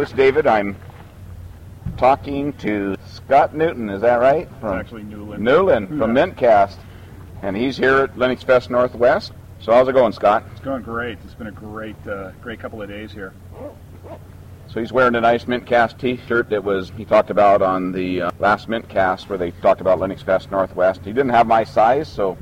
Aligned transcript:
It's 0.00 0.12
David. 0.12 0.46
I'm 0.46 0.76
talking 1.96 2.52
to 2.54 2.96
Scott 3.06 3.56
Newton, 3.56 3.90
is 3.90 4.00
that 4.02 4.16
right? 4.16 4.48
From 4.60 4.78
actually 4.78 5.02
Newlon. 5.02 5.38
Newlon 5.38 5.88
from 5.88 6.16
yeah. 6.16 6.24
Mintcast. 6.24 6.76
And 7.42 7.56
he's 7.56 7.76
here 7.76 7.98
at 7.98 8.14
Linux 8.14 8.44
Fest 8.44 8.70
Northwest. 8.70 9.32
So 9.60 9.72
how's 9.72 9.88
it 9.88 9.94
going, 9.94 10.12
Scott? 10.12 10.44
It's 10.52 10.60
going 10.60 10.82
great. 10.82 11.18
It's 11.24 11.34
been 11.34 11.48
a 11.48 11.52
great, 11.52 11.96
uh, 12.06 12.30
great 12.40 12.60
couple 12.60 12.80
of 12.80 12.88
days 12.88 13.10
here. 13.10 13.32
So 14.68 14.78
he's 14.78 14.92
wearing 14.92 15.16
a 15.16 15.20
nice 15.20 15.46
Mintcast 15.46 15.98
T-shirt 15.98 16.48
that 16.50 16.62
was 16.62 16.92
he 16.96 17.04
talked 17.04 17.30
about 17.30 17.60
on 17.60 17.90
the 17.90 18.22
uh, 18.22 18.30
last 18.38 18.68
Mintcast 18.68 19.28
where 19.28 19.38
they 19.38 19.50
talked 19.50 19.80
about 19.80 19.98
Linux 19.98 20.22
Fest 20.22 20.52
Northwest. 20.52 21.00
He 21.04 21.12
didn't 21.12 21.30
have 21.30 21.48
my 21.48 21.64
size, 21.64 22.06
so 22.06 22.38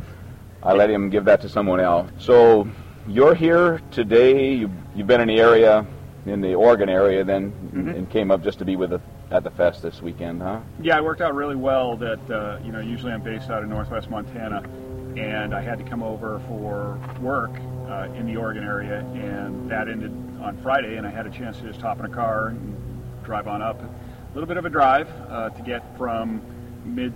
I 0.63 0.75
let 0.75 0.91
him 0.91 1.09
give 1.09 1.25
that 1.25 1.41
to 1.41 1.49
someone 1.49 1.81
else. 1.81 2.11
So 2.19 2.69
you're 3.09 3.35
here 3.35 3.81
today. 3.93 4.53
You, 4.53 4.71
you've 4.95 5.07
been 5.07 5.23
in 5.23 5.29
the 5.29 5.41
area, 5.41 5.87
in 6.27 6.41
the 6.41 6.55
Oregon 6.55 6.89
area, 6.89 7.25
then, 7.25 7.53
mm-hmm. 7.53 7.89
and 7.89 8.11
came 8.11 8.31
up 8.31 8.43
just 8.43 8.59
to 8.59 8.65
be 8.65 8.77
with 8.77 8.91
the, 8.91 9.01
at 9.31 9.45
the 9.45 9.51
fest 9.51 9.83
this 9.83 10.03
weekend, 10.03 10.43
huh? 10.43 10.61
Yeah, 10.81 10.99
it 10.99 11.05
worked 11.05 11.21
out 11.21 11.35
really 11.35 11.57
well. 11.57 11.97
That 11.97 12.31
uh, 12.31 12.59
you 12.65 12.73
know, 12.73 12.81
usually 12.81 13.13
I'm 13.13 13.23
based 13.23 13.49
out 13.51 13.63
of 13.63 13.69
Northwest 13.69 14.11
Montana, 14.11 14.63
and 15.17 15.55
I 15.55 15.63
had 15.63 15.79
to 15.79 15.85
come 15.85 16.03
over 16.03 16.41
for 16.49 16.99
work 17.21 17.53
uh, 17.89 18.09
in 18.17 18.27
the 18.27 18.37
Oregon 18.37 18.65
area, 18.65 19.01
and 19.15 19.71
that 19.71 19.89
ended 19.89 20.11
on 20.41 20.59
Friday, 20.63 20.97
and 20.97 21.07
I 21.07 21.11
had 21.11 21.27
a 21.27 21.31
chance 21.31 21.59
to 21.59 21.65
just 21.65 21.81
hop 21.81 22.01
in 22.01 22.05
a 22.05 22.11
car 22.11 22.49
and 22.49 22.77
drive 23.25 23.47
on 23.47 23.63
up. 23.63 23.81
A 23.81 24.35
little 24.35 24.49
bit 24.49 24.57
of 24.57 24.65
a 24.65 24.71
drive 24.71 25.09
uh, 25.29 25.51
to 25.51 25.63
get 25.63 25.97
from 25.97 26.43
mid 26.85 27.13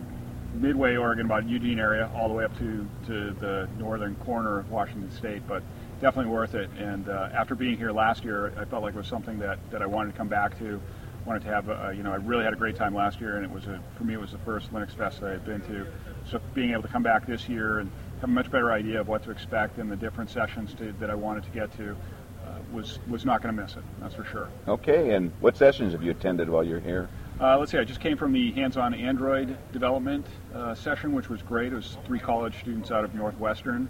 Midway, 0.55 0.97
Oregon, 0.97 1.27
about 1.27 1.49
Eugene 1.49 1.79
area, 1.79 2.11
all 2.15 2.27
the 2.27 2.35
way 2.35 2.45
up 2.45 2.57
to, 2.59 2.85
to 3.07 3.31
the 3.35 3.69
northern 3.79 4.17
corner 4.17 4.59
of 4.59 4.69
Washington 4.69 5.11
State, 5.13 5.43
but 5.47 5.63
definitely 6.01 6.33
worth 6.33 6.55
it. 6.55 6.71
And 6.79 7.09
uh, 7.09 7.29
after 7.33 7.55
being 7.55 7.77
here 7.77 7.93
last 7.93 8.25
year, 8.25 8.53
I 8.59 8.65
felt 8.65 8.83
like 8.83 8.95
it 8.95 8.99
was 8.99 9.07
something 9.07 9.39
that, 9.39 9.59
that 9.71 9.83
I 9.83 9.87
wanted 9.87 10.13
to 10.13 10.19
come 10.19 10.29
back 10.29 10.59
to. 10.59 10.81
Wanted 11.27 11.43
to 11.43 11.49
have, 11.49 11.69
a, 11.69 11.93
you 11.95 12.03
know, 12.03 12.13
I 12.13 12.17
really 12.17 12.45
had 12.45 12.55
a 12.55 12.57
great 12.57 12.77
time 12.77 12.95
last 12.95 13.21
year, 13.21 13.37
and 13.37 13.45
it 13.45 13.51
was 13.51 13.67
a, 13.67 13.79
for 13.99 14.05
me, 14.05 14.15
it 14.15 14.21
was 14.21 14.33
the 14.33 14.39
first 14.39 14.73
Linux 14.73 14.97
Fest 14.97 15.21
that 15.21 15.29
I 15.29 15.33
had 15.33 15.45
been 15.45 15.61
to. 15.63 15.87
So 16.31 16.41
being 16.55 16.71
able 16.71 16.83
to 16.83 16.89
come 16.89 17.03
back 17.03 17.27
this 17.27 17.47
year 17.47 17.81
and 17.81 17.91
have 18.21 18.31
a 18.31 18.33
much 18.33 18.51
better 18.51 18.73
idea 18.73 19.01
of 19.03 19.09
what 19.09 19.23
to 19.25 19.31
expect 19.31 19.77
and 19.79 19.91
the 19.91 19.97
different 19.97 20.31
sessions 20.31 20.73
to, 20.75 20.93
that 20.99 21.11
I 21.11 21.15
wanted 21.15 21.45
to 21.45 21.51
get 21.51 21.77
to 21.77 21.93
uh, 21.93 22.59
was 22.73 22.99
was 23.07 23.27
not 23.27 23.43
going 23.43 23.55
to 23.55 23.63
miss 23.63 23.77
it. 23.77 23.83
That's 24.01 24.15
for 24.15 24.25
sure. 24.25 24.49
Okay, 24.67 25.13
and 25.13 25.31
what 25.41 25.59
sessions 25.59 25.93
have 25.93 26.03
you 26.03 26.11
attended 26.11 26.49
while 26.49 26.65
you're 26.65 26.81
here? 26.81 27.11
Uh, 27.39 27.59
let's 27.59 27.71
see, 27.71 27.79
I 27.79 27.85
just 27.85 28.01
came 28.01 28.17
from 28.17 28.33
the 28.33 28.53
hands-on 28.53 28.95
Android 28.95 29.57
development 29.73 30.27
uh, 30.55 30.75
session, 30.75 31.13
which 31.13 31.29
was 31.29 31.43
great. 31.43 31.73
It 31.73 31.77
was 31.77 31.99
three 32.07 32.19
college 32.19 32.59
students 32.61 32.91
out 32.91 33.05
of 33.05 33.15
Northwestern. 33.15 33.89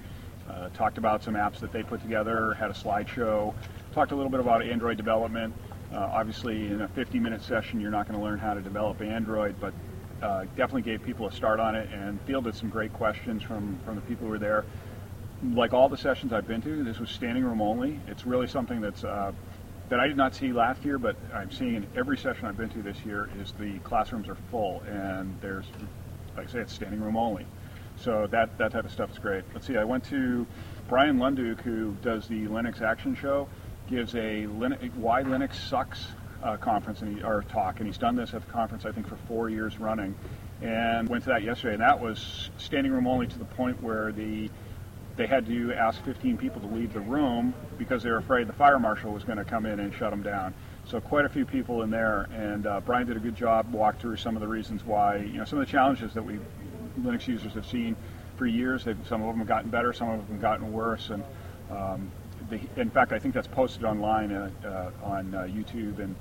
Uh, 0.51 0.69
talked 0.70 0.98
about 0.98 1.23
some 1.23 1.34
apps 1.34 1.61
that 1.61 1.73
they 1.73 1.83
put 1.83 2.03
together, 2.03 2.55
had 2.55 2.70
a 2.70 2.75
slideshow, 2.75 3.55
talked 3.93 4.11
a 4.11 4.16
little 4.16 4.31
bit 4.31 4.41
about 4.41 4.62
Android 4.62 4.97
development. 4.97 5.55
Uh, 5.93 6.11
obviously, 6.12 6.66
in 6.66 6.81
a 6.81 6.88
50-minute 6.88 7.41
session, 7.41 7.81
you're 7.81 7.91
not 7.91 8.09
going 8.09 8.19
to 8.19 8.25
learn 8.25 8.38
how 8.38 8.55
to 8.55 8.60
develop 8.60 9.00
Android, 9.00 9.55
but 9.60 9.72
uh, 10.22 10.44
definitely 10.56 10.83
gave 10.83 11.05
people 11.05 11.27
a 11.28 11.33
start 11.33 11.60
on 11.60 11.77
it 11.77 11.89
and 11.93 12.21
fielded 12.22 12.55
some 12.55 12.69
great 12.69 12.93
questions 12.93 13.43
from, 13.43 13.78
from 13.84 13.94
the 13.94 14.00
people 14.03 14.27
who 14.27 14.33
were 14.33 14.39
there. 14.39 14.65
Like 15.53 15.72
all 15.72 15.89
the 15.89 15.97
sessions 15.97 16.33
I've 16.33 16.49
been 16.49 16.62
to, 16.62 16.83
this 16.83 16.99
was 16.99 17.10
standing 17.10 17.44
room 17.44 17.62
only. 17.62 18.00
It's 18.09 18.27
really 18.27 18.49
something 18.49 18.81
that's 18.81 19.05
uh, 19.05 19.33
that 19.89 19.99
I 19.99 20.06
did 20.06 20.16
not 20.16 20.34
see 20.34 20.53
last 20.53 20.84
year, 20.84 20.99
but 20.99 21.16
I'm 21.34 21.50
seeing 21.50 21.75
in 21.75 21.87
every 21.97 22.16
session 22.16 22.47
I've 22.47 22.56
been 22.56 22.71
to 22.71 22.83
this 22.83 23.05
year 23.05 23.28
is 23.41 23.53
the 23.59 23.78
classrooms 23.81 24.28
are 24.28 24.37
full 24.50 24.83
and 24.87 25.37
there's, 25.41 25.66
like 26.37 26.49
I 26.49 26.53
say, 26.53 26.59
it's 26.60 26.72
standing 26.72 27.00
room 27.00 27.16
only. 27.16 27.47
So 28.00 28.27
that, 28.28 28.56
that 28.59 28.72
type 28.72 28.84
of 28.84 28.93
stuff 28.93 29.11
is 29.11 29.19
great. 29.19 29.44
Let's 29.53 29.66
see, 29.66 29.77
I 29.77 29.84
went 29.84 30.05
to 30.05 30.47
Brian 30.88 31.19
Lunduke, 31.19 31.61
who 31.61 31.94
does 32.03 32.27
the 32.27 32.47
Linux 32.47 32.81
Action 32.81 33.15
Show, 33.15 33.47
gives 33.88 34.15
a 34.15 34.44
Why 34.44 35.22
Linux 35.22 35.55
Sucks 35.55 36.06
uh, 36.43 36.56
conference 36.56 37.03
and 37.03 37.19
he, 37.19 37.22
or 37.22 37.43
talk, 37.43 37.78
and 37.78 37.87
he's 37.87 37.99
done 37.99 38.16
this 38.16 38.33
at 38.33 38.47
the 38.47 38.50
conference 38.50 38.87
I 38.87 38.93
think 38.93 39.06
for 39.06 39.16
four 39.28 39.50
years 39.50 39.78
running, 39.78 40.15
and 40.62 41.09
went 41.09 41.25
to 41.25 41.31
that 41.31 41.43
yesterday, 41.43 41.75
and 41.75 41.83
that 41.83 42.00
was 42.00 42.50
standing 42.56 42.91
room 42.93 43.06
only 43.06 43.27
to 43.27 43.39
the 43.39 43.44
point 43.44 43.83
where 43.83 44.12
the 44.12 44.50
they 45.16 45.27
had 45.27 45.44
to 45.47 45.75
ask 45.75 46.03
15 46.05 46.39
people 46.39 46.62
to 46.62 46.66
leave 46.69 46.94
the 46.94 47.00
room 47.00 47.53
because 47.77 48.03
they 48.03 48.09
were 48.09 48.16
afraid 48.16 48.47
the 48.47 48.55
fire 48.55 48.78
marshal 48.78 49.12
was 49.12 49.22
going 49.22 49.37
to 49.37 49.44
come 49.44 49.66
in 49.66 49.78
and 49.78 49.93
shut 49.93 50.10
them 50.10 50.22
down. 50.22 50.55
So 50.87 50.99
quite 50.99 51.27
a 51.27 51.28
few 51.28 51.44
people 51.44 51.83
in 51.83 51.91
there, 51.91 52.22
and 52.33 52.66
uh, 52.66 52.81
Brian 52.81 53.06
did 53.06 53.19
a 53.19 53.21
good 53.21 53.37
job, 53.37 53.71
walked 53.71 54.00
through 54.00 54.16
some 54.16 54.34
of 54.34 54.41
the 54.41 54.49
reasons 54.49 54.83
why, 54.83 55.16
you 55.16 55.37
know, 55.37 55.44
some 55.44 55.59
of 55.59 55.66
the 55.66 55.71
challenges 55.71 56.15
that 56.15 56.22
we 56.22 56.39
Linux 57.01 57.27
users 57.27 57.53
have 57.55 57.67
seen 57.67 57.97
for 58.37 58.47
years. 58.47 58.84
They've, 58.84 58.97
some 59.06 59.23
of 59.23 59.28
them 59.28 59.39
have 59.39 59.49
gotten 59.49 59.71
better, 59.71 59.93
some 59.93 60.11
of 60.11 60.19
them 60.19 60.37
have 60.37 60.43
gotten 60.43 60.73
worse, 60.73 61.11
and 61.11 61.23
um, 61.71 62.11
the, 62.49 62.61
in 62.77 62.91
fact, 62.91 63.12
I 63.12 63.19
think 63.19 63.34
that's 63.34 63.47
posted 63.47 63.84
online 63.84 64.33
uh, 64.33 64.51
uh, 64.65 65.06
on 65.06 65.34
uh, 65.34 65.43
YouTube 65.43 65.99
and 65.99 66.15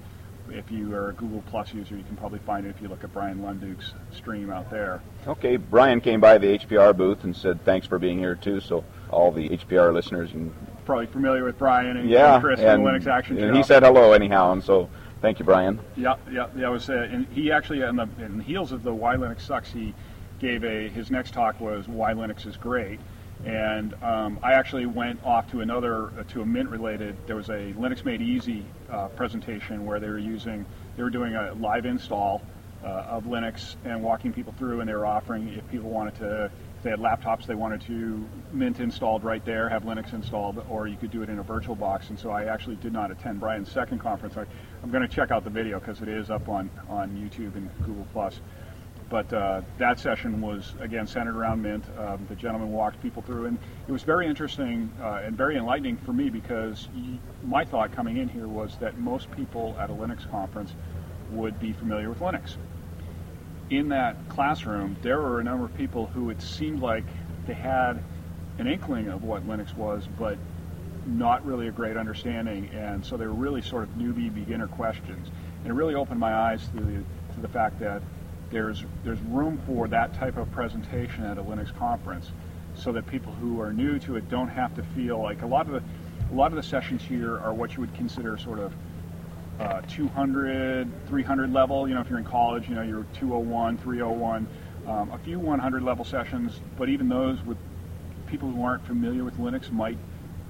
if 0.51 0.71
you 0.71 0.93
are 0.95 1.09
a 1.09 1.13
Google 1.13 1.43
Plus 1.49 1.73
user, 1.73 1.95
you 1.95 2.03
can 2.03 2.15
probably 2.15 2.39
find 2.39 2.65
it 2.65 2.69
if 2.69 2.81
you 2.81 2.87
look 2.87 3.03
at 3.03 3.13
Brian 3.13 3.41
Lunduke's 3.41 3.93
stream 4.11 4.49
out 4.51 4.69
there. 4.69 5.01
Okay, 5.27 5.57
Brian 5.57 6.01
came 6.01 6.19
by 6.19 6.37
the 6.37 6.57
HPR 6.57 6.95
booth 6.95 7.23
and 7.23 7.35
said 7.35 7.63
thanks 7.65 7.87
for 7.87 7.99
being 7.99 8.17
here 8.17 8.35
too. 8.35 8.59
So 8.59 8.83
all 9.09 9.31
the 9.31 9.49
HPR 9.49 9.93
listeners, 9.93 10.31
you 10.33 10.53
probably 10.85 11.07
familiar 11.07 11.43
with 11.43 11.57
Brian 11.57 11.97
and, 11.97 12.09
yeah, 12.09 12.35
and 12.35 12.43
Chris 12.43 12.59
and, 12.59 12.83
from 12.83 12.91
Linux 12.91 13.07
Action 13.07 13.41
and 13.41 13.55
he 13.55 13.63
said 13.63 13.83
hello 13.83 14.13
anyhow, 14.13 14.51
and 14.51 14.63
so 14.63 14.89
thank 15.21 15.39
you, 15.39 15.45
Brian. 15.45 15.79
Yeah, 15.95 16.15
yeah, 16.31 16.47
yeah. 16.55 16.69
Was 16.69 16.89
uh, 16.89 17.07
and 17.11 17.27
he 17.27 17.51
actually 17.51 17.81
in 17.81 17.95
the, 17.95 18.07
in 18.19 18.37
the 18.37 18.43
heels 18.43 18.71
of 18.71 18.83
the 18.83 18.93
Why 18.93 19.15
Linux 19.15 19.41
Sucks, 19.41 19.71
he 19.71 19.93
gave 20.39 20.63
a 20.63 20.89
his 20.89 21.11
next 21.11 21.33
talk 21.33 21.59
was 21.59 21.87
Why 21.87 22.13
Linux 22.13 22.45
is 22.45 22.57
Great 22.57 22.99
and 23.45 23.93
um, 24.03 24.39
I 24.43 24.53
actually 24.53 24.85
went 24.85 25.23
off 25.23 25.49
to 25.51 25.61
another, 25.61 26.07
uh, 26.07 26.23
to 26.29 26.41
a 26.41 26.45
Mint 26.45 26.69
related, 26.69 27.15
there 27.25 27.37
was 27.37 27.49
a 27.49 27.73
Linux 27.73 28.03
Made 28.03 28.21
Easy 28.21 28.65
uh, 28.91 29.07
presentation 29.09 29.85
where 29.85 29.99
they 29.99 30.09
were 30.09 30.19
using, 30.19 30.65
they 30.97 31.03
were 31.03 31.09
doing 31.09 31.35
a 31.35 31.53
live 31.53 31.85
install 31.85 32.41
uh, 32.83 32.87
of 32.87 33.23
Linux 33.23 33.75
and 33.85 34.03
walking 34.03 34.33
people 34.33 34.53
through 34.57 34.81
and 34.81 34.89
they 34.89 34.93
were 34.93 35.05
offering 35.05 35.49
if 35.49 35.67
people 35.69 35.89
wanted 35.89 36.15
to, 36.15 36.45
if 36.45 36.83
they 36.83 36.89
had 36.89 36.99
laptops 36.99 37.45
they 37.45 37.55
wanted 37.55 37.81
to 37.81 38.27
Mint 38.51 38.81
installed 38.81 39.23
right 39.23 39.43
there, 39.45 39.69
have 39.69 39.83
Linux 39.83 40.11
installed, 40.13 40.61
or 40.69 40.87
you 40.87 40.97
could 40.97 41.11
do 41.11 41.21
it 41.21 41.29
in 41.29 41.39
a 41.39 41.43
virtual 41.43 41.75
box. 41.75 42.09
And 42.09 42.19
so 42.19 42.31
I 42.31 42.45
actually 42.45 42.75
did 42.77 42.91
not 42.91 43.09
attend 43.09 43.39
Brian's 43.39 43.71
second 43.71 43.99
conference. 43.99 44.35
I, 44.35 44.45
I'm 44.83 44.91
going 44.91 45.07
to 45.07 45.13
check 45.13 45.31
out 45.31 45.45
the 45.45 45.49
video 45.49 45.79
because 45.79 46.01
it 46.01 46.09
is 46.09 46.29
up 46.29 46.49
on, 46.49 46.69
on 46.89 47.11
YouTube 47.11 47.55
and 47.55 47.69
Google+. 47.85 48.05
Plus. 48.11 48.41
But 49.09 49.33
uh, 49.33 49.61
that 49.79 49.99
session 49.99 50.39
was, 50.39 50.75
again, 50.79 51.07
centered 51.07 51.35
around 51.35 51.63
Mint. 51.63 51.83
Um, 51.97 52.27
the 52.29 52.35
gentleman 52.35 52.71
walked 52.71 53.01
people 53.01 53.23
through, 53.23 53.47
and 53.47 53.57
it 53.87 53.91
was 53.91 54.03
very 54.03 54.27
interesting 54.27 54.91
uh, 55.01 55.21
and 55.23 55.35
very 55.35 55.57
enlightening 55.57 55.97
for 55.97 56.13
me 56.13 56.29
because 56.29 56.87
my 57.43 57.65
thought 57.65 57.91
coming 57.91 58.17
in 58.17 58.29
here 58.29 58.47
was 58.47 58.77
that 58.77 58.99
most 58.99 59.31
people 59.31 59.75
at 59.79 59.89
a 59.89 59.93
Linux 59.93 60.29
conference 60.29 60.73
would 61.31 61.59
be 61.59 61.73
familiar 61.73 62.09
with 62.09 62.19
Linux. 62.19 62.55
In 63.71 63.89
that 63.89 64.29
classroom, 64.29 64.95
there 65.01 65.19
were 65.19 65.39
a 65.39 65.43
number 65.43 65.65
of 65.65 65.75
people 65.75 66.05
who 66.07 66.29
it 66.29 66.41
seemed 66.41 66.81
like 66.81 67.05
they 67.47 67.53
had 67.53 68.03
an 68.59 68.67
inkling 68.67 69.07
of 69.07 69.23
what 69.23 69.47
Linux 69.47 69.75
was, 69.75 70.07
but 70.19 70.37
not 71.07 71.43
really 71.45 71.67
a 71.67 71.71
great 71.71 71.97
understanding, 71.97 72.69
and 72.73 73.03
so 73.03 73.17
they 73.17 73.25
were 73.25 73.33
really 73.33 73.61
sort 73.61 73.83
of 73.83 73.89
newbie 73.95 74.33
beginner 74.33 74.67
questions. 74.67 75.29
And 75.63 75.67
it 75.67 75.73
really 75.73 75.95
opened 75.95 76.19
my 76.19 76.33
eyes 76.33 76.67
to 76.67 76.79
the, 76.79 77.03
to 77.33 77.41
the 77.41 77.47
fact 77.47 77.79
that 77.79 78.01
there's 78.51 78.83
there's 79.03 79.19
room 79.21 79.61
for 79.65 79.87
that 79.87 80.13
type 80.15 80.37
of 80.37 80.51
presentation 80.51 81.23
at 81.23 81.37
a 81.37 81.43
Linux 81.43 81.75
conference, 81.77 82.31
so 82.75 82.91
that 82.91 83.05
people 83.07 83.31
who 83.33 83.61
are 83.61 83.73
new 83.73 83.99
to 83.99 84.15
it 84.15 84.29
don't 84.29 84.49
have 84.49 84.75
to 84.75 84.83
feel 84.95 85.21
like 85.21 85.41
a 85.41 85.47
lot 85.47 85.67
of 85.67 85.73
the 85.73 85.83
a 86.31 86.35
lot 86.35 86.51
of 86.51 86.55
the 86.55 86.63
sessions 86.63 87.01
here 87.01 87.39
are 87.39 87.53
what 87.53 87.73
you 87.73 87.81
would 87.81 87.93
consider 87.95 88.37
sort 88.37 88.59
of 88.59 88.73
uh, 89.59 89.81
200, 89.81 90.87
300 91.07 91.53
level. 91.53 91.87
You 91.87 91.95
know, 91.95 92.01
if 92.01 92.09
you're 92.09 92.19
in 92.19 92.25
college, 92.25 92.69
you 92.69 92.75
know, 92.75 92.81
you're 92.81 93.05
201, 93.15 93.77
301, 93.79 94.47
um, 94.87 95.11
a 95.11 95.17
few 95.19 95.39
100 95.39 95.83
level 95.83 96.05
sessions. 96.05 96.61
But 96.77 96.89
even 96.89 97.09
those 97.09 97.41
with 97.43 97.57
people 98.27 98.49
who 98.49 98.63
aren't 98.63 98.85
familiar 98.85 99.23
with 99.23 99.37
Linux 99.37 99.71
might 99.71 99.97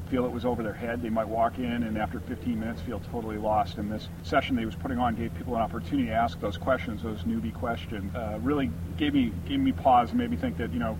feel 0.09 0.25
it 0.25 0.31
was 0.31 0.45
over 0.45 0.63
their 0.63 0.73
head. 0.73 1.01
They 1.01 1.09
might 1.09 1.27
walk 1.27 1.57
in 1.57 1.83
and 1.83 1.97
after 1.97 2.19
15 2.19 2.59
minutes 2.59 2.81
feel 2.81 3.00
totally 3.11 3.38
lost. 3.38 3.77
And 3.77 3.91
this 3.91 4.09
session 4.23 4.56
they 4.56 4.65
was 4.65 4.75
putting 4.75 4.97
on 4.97 5.15
gave 5.15 5.33
people 5.35 5.56
an 5.56 5.61
opportunity 5.61 6.07
to 6.07 6.13
ask 6.13 6.39
those 6.39 6.57
questions, 6.57 7.03
those 7.03 7.23
newbie 7.23 7.53
questions. 7.53 8.13
Uh, 8.15 8.39
really 8.41 8.71
gave 8.97 9.13
me 9.13 9.31
gave 9.47 9.59
me 9.59 9.71
pause 9.71 10.09
and 10.09 10.19
made 10.19 10.31
me 10.31 10.38
think 10.38 10.57
that 10.57 10.73
you 10.73 10.79
know 10.79 10.97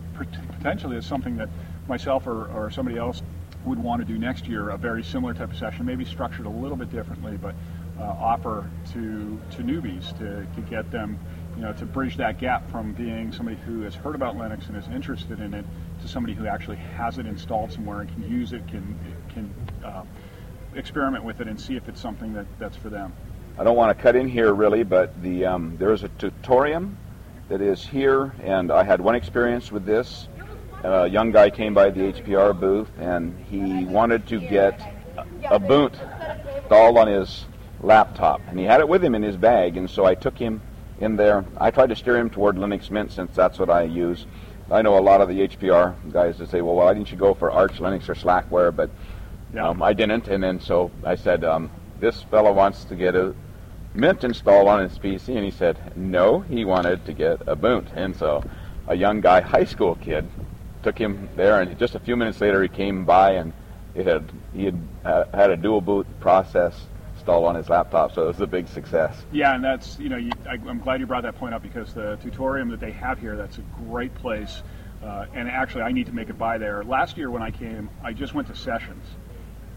potentially 0.58 0.98
it's 0.98 1.08
something 1.08 1.38
that 1.38 1.50
myself 1.88 2.28
or, 2.28 2.46
or 2.48 2.70
somebody 2.70 2.98
else 2.98 3.22
would 3.66 3.80
want 3.80 4.02
to 4.02 4.06
do 4.06 4.18
next 4.18 4.48
year. 4.48 4.70
A 4.70 4.78
very 4.78 5.04
similar 5.04 5.34
type 5.34 5.52
of 5.52 5.58
session, 5.58 5.86
maybe 5.86 6.06
structured 6.06 6.46
a 6.46 6.50
little 6.50 6.78
bit 6.78 6.92
differently, 6.92 7.38
but 7.38 7.56
uh, 8.00 8.04
offer 8.04 8.70
to 8.94 9.40
to 9.52 9.64
newbies 9.64 10.18
to, 10.20 10.48
to 10.56 10.62
get 10.70 10.90
them 10.92 11.20
you 11.60 11.66
know, 11.66 11.74
to 11.74 11.86
bridge 11.86 12.16
that 12.16 12.40
gap 12.40 12.70
from 12.72 12.94
being 12.94 13.34
somebody 13.34 13.58
who 13.66 13.82
has 13.82 13.94
heard 13.94 14.16
about 14.16 14.38
Linux 14.38 14.68
and 14.70 14.78
is 14.78 14.88
interested 14.88 15.42
in 15.42 15.54
it 15.54 15.66
to 16.02 16.08
somebody 16.08 16.34
who 16.34 16.48
actually 16.48 16.78
has 16.78 17.18
it 17.18 17.26
installed 17.26 17.72
somewhere 17.72 18.02
and 18.02 18.10
can 18.10 18.30
use 18.30 18.54
it, 18.54 18.68
can 18.68 18.98
can 19.34 19.54
uh, 19.84 20.04
experiment 20.76 21.24
with 21.24 21.42
it 21.42 21.48
and 21.48 21.60
see 21.60 21.76
if 21.76 21.88
it's 21.88 22.02
something 22.02 22.34
that, 22.34 22.46
that's 22.60 22.78
for 22.78 22.90
them. 22.90 23.14
I 23.58 23.64
don't 23.64 23.76
want 23.76 23.96
to 23.96 24.02
cut 24.02 24.16
in 24.16 24.28
here 24.28 24.54
really, 24.54 24.84
but 24.84 25.22
the 25.22 25.46
um, 25.46 25.76
there 25.78 25.92
is 25.92 26.04
a 26.04 26.10
tutorium 26.10 26.98
that 27.50 27.62
is 27.62 27.86
here, 27.86 28.34
and 28.44 28.72
I 28.72 28.84
had 28.84 29.02
one 29.02 29.16
experience 29.16 29.72
with 29.72 29.86
this. 29.86 30.28
A 30.84 31.08
young 31.08 31.32
guy 31.32 31.50
came 31.50 31.74
by 31.74 31.90
the 31.90 32.14
HPR 32.14 32.58
booth, 32.58 32.90
and 33.00 33.38
he 33.50 33.84
wanted 33.86 34.28
to 34.28 34.40
get 34.40 34.80
a 35.50 35.60
boot 35.60 35.94
installed 36.56 36.98
on 36.98 37.08
his 37.08 37.46
laptop, 37.82 38.42
and 38.48 38.58
he 38.58 38.66
had 38.66 38.80
it 38.80 38.88
with 38.88 39.04
him 39.04 39.16
in 39.16 39.24
his 39.24 39.36
bag, 39.36 39.76
and 39.76 39.90
so 39.90 40.06
I 40.06 40.16
took 40.16 40.38
him 40.38 40.62
in 41.00 41.16
there. 41.16 41.44
I 41.58 41.72
tried 41.72 41.90
to 41.90 41.96
steer 41.96 42.18
him 42.18 42.30
toward 42.30 42.56
Linux 42.56 42.92
Mint 42.92 43.12
since 43.12 43.36
that's 43.36 43.60
what 43.60 43.70
I 43.70 43.84
use. 43.84 44.26
I 44.72 44.82
know 44.84 44.98
a 44.98 45.02
lot 45.02 45.22
of 45.22 45.30
the 45.30 45.48
HPR 45.48 45.96
guys 46.12 46.38
that 46.38 46.50
say, 46.50 46.62
well, 46.62 46.76
why 46.76 46.94
didn't 46.94 47.12
you 47.12 47.18
go 47.18 47.34
for 47.34 47.52
Arch 47.52 47.80
Linux 47.80 48.08
or 48.08 48.14
Slackware? 48.16 48.76
But 48.76 48.92
Yeah. 49.54 49.70
um, 49.70 49.82
I 49.82 49.94
didn't, 49.94 50.28
and 50.28 50.44
then 50.44 50.60
so 50.60 50.92
I 51.04 51.16
said, 51.16 51.44
um, 51.44 51.72
this 52.00 52.22
fellow 52.24 52.54
wants 52.54 52.84
to 52.86 52.96
get 52.96 53.16
a 53.16 53.34
Mint 53.96 54.24
installed 54.24 54.68
on 54.68 54.82
his 54.82 55.00
PC, 55.00 55.36
and 55.36 55.44
he 55.44 55.50
said, 55.50 55.98
no, 55.98 56.42
he 56.42 56.64
wanted 56.64 57.04
to 57.06 57.14
get 57.14 57.42
a 57.48 57.56
boot. 57.56 57.88
And 57.96 58.16
so 58.16 58.44
a 58.88 58.96
young 58.96 59.22
guy, 59.22 59.42
high 59.42 59.64
school 59.64 59.96
kid, 59.96 60.30
took 60.84 60.98
him 60.98 61.30
there, 61.36 61.60
and 61.60 61.78
just 61.80 61.96
a 61.96 62.00
few 62.00 62.16
minutes 62.16 62.40
later 62.40 62.62
he 62.62 62.70
came 62.70 63.04
by, 63.06 63.32
and 63.32 63.52
it 63.96 64.06
had 64.06 64.32
he 64.54 64.66
had 64.66 64.80
uh, 65.04 65.24
had 65.34 65.50
a 65.50 65.58
dual 65.58 65.82
boot 65.82 66.06
process 66.20 66.86
installed 67.20 67.46
on 67.46 67.56
his 67.56 67.70
laptop, 67.70 68.14
so 68.14 68.24
it 68.24 68.28
was 68.28 68.40
a 68.40 68.48
big 68.48 68.68
success. 68.68 69.24
Yeah, 69.32 69.54
and 69.54 69.64
that's 69.64 70.00
you 70.00 70.10
know 70.10 70.18
you, 70.18 70.32
I, 70.48 70.54
I'm 70.54 70.80
glad 70.80 71.00
you 71.00 71.06
brought 71.06 71.24
that 71.24 71.36
point 71.36 71.54
up 71.54 71.62
because 71.62 71.94
the 71.94 72.18
tutorium 72.22 72.70
that 72.70 72.80
they 72.80 72.92
have 72.92 73.20
here 73.20 73.36
that's 73.36 73.58
a 73.58 73.64
great 73.88 74.14
place, 74.16 74.64
uh, 75.04 75.26
and 75.34 75.50
actually 75.50 75.84
I 75.84 75.92
need 75.92 76.06
to 76.08 76.14
make 76.14 76.30
it 76.30 76.38
by 76.38 76.58
there. 76.58 76.84
Last 76.84 77.18
year 77.18 77.30
when 77.30 77.42
I 77.42 77.52
came, 77.52 77.90
I 78.04 78.14
just 78.14 78.34
went 78.34 78.48
to 78.48 78.56
sessions, 78.56 79.06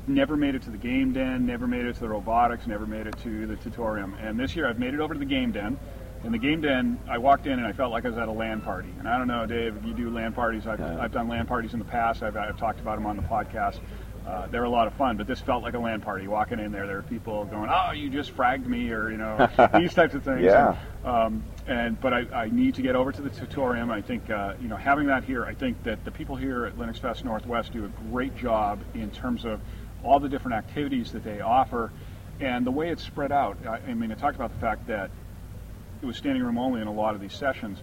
never 0.06 0.36
made 0.36 0.54
it 0.54 0.62
to 0.62 0.70
the 0.70 0.78
game 0.78 1.12
den, 1.12 1.44
never 1.44 1.66
made 1.66 1.84
it 1.84 1.94
to 1.94 2.00
the 2.00 2.08
robotics, 2.08 2.66
never 2.66 2.86
made 2.86 3.06
it 3.06 3.18
to 3.24 3.46
the 3.46 3.56
tutorium, 3.56 4.14
and 4.20 4.38
this 4.38 4.54
year 4.54 4.68
I've 4.68 4.78
made 4.78 4.94
it 4.94 5.00
over 5.00 5.12
to 5.12 5.20
the 5.20 5.26
game 5.26 5.50
den. 5.52 5.78
In 6.24 6.30
the 6.30 6.38
game 6.38 6.60
den, 6.60 7.00
I 7.10 7.18
walked 7.18 7.48
in 7.48 7.54
and 7.54 7.66
I 7.66 7.72
felt 7.72 7.90
like 7.90 8.04
I 8.04 8.08
was 8.10 8.16
at 8.16 8.28
a 8.28 8.32
land 8.32 8.62
party. 8.62 8.88
And 9.00 9.08
I 9.08 9.18
don't 9.18 9.26
know, 9.26 9.44
Dave, 9.44 9.76
if 9.76 9.84
you 9.84 9.92
do 9.92 10.08
land 10.08 10.36
parties. 10.36 10.68
I've, 10.68 10.78
Yeah. 10.78 11.00
I've 11.00 11.10
done 11.10 11.26
land 11.26 11.48
parties 11.48 11.72
in 11.72 11.80
the 11.80 11.84
past. 11.84 12.22
I've, 12.22 12.36
I've 12.36 12.56
talked 12.56 12.78
about 12.78 12.94
them 12.94 13.06
on 13.06 13.16
the 13.16 13.24
podcast. 13.24 13.80
Uh, 14.26 14.46
they're 14.46 14.64
a 14.64 14.70
lot 14.70 14.86
of 14.86 14.94
fun, 14.94 15.16
but 15.16 15.26
this 15.26 15.40
felt 15.40 15.64
like 15.64 15.74
a 15.74 15.78
LAN 15.78 16.00
party. 16.00 16.28
Walking 16.28 16.60
in 16.60 16.70
there, 16.70 16.86
there 16.86 16.98
are 16.98 17.02
people 17.02 17.44
going, 17.46 17.68
"Oh, 17.72 17.90
you 17.90 18.08
just 18.08 18.36
fragged 18.36 18.66
me," 18.66 18.90
or 18.90 19.10
you 19.10 19.16
know, 19.16 19.48
these 19.74 19.94
types 19.94 20.14
of 20.14 20.22
things. 20.22 20.42
Yeah. 20.42 20.76
And, 21.04 21.06
um, 21.06 21.44
and 21.66 22.00
but 22.00 22.14
I, 22.14 22.20
I 22.32 22.48
need 22.48 22.76
to 22.76 22.82
get 22.82 22.94
over 22.94 23.10
to 23.10 23.20
the 23.20 23.30
tutorium. 23.30 23.90
I 23.90 24.00
think 24.00 24.30
uh, 24.30 24.54
you 24.60 24.68
know 24.68 24.76
having 24.76 25.06
that 25.08 25.24
here. 25.24 25.44
I 25.44 25.54
think 25.54 25.82
that 25.82 26.04
the 26.04 26.12
people 26.12 26.36
here 26.36 26.66
at 26.66 26.76
Linux 26.76 27.00
Fest 27.00 27.24
Northwest 27.24 27.72
do 27.72 27.84
a 27.84 27.88
great 28.10 28.36
job 28.36 28.80
in 28.94 29.10
terms 29.10 29.44
of 29.44 29.60
all 30.04 30.20
the 30.20 30.28
different 30.28 30.56
activities 30.56 31.10
that 31.12 31.24
they 31.24 31.40
offer, 31.40 31.90
and 32.38 32.64
the 32.64 32.70
way 32.70 32.90
it's 32.90 33.02
spread 33.02 33.32
out. 33.32 33.58
I, 33.66 33.80
I 33.88 33.94
mean, 33.94 34.12
I 34.12 34.14
talked 34.14 34.36
about 34.36 34.52
the 34.52 34.60
fact 34.60 34.86
that 34.86 35.10
it 36.00 36.06
was 36.06 36.16
standing 36.16 36.44
room 36.44 36.58
only 36.58 36.80
in 36.80 36.86
a 36.86 36.92
lot 36.92 37.16
of 37.16 37.20
these 37.20 37.34
sessions. 37.34 37.80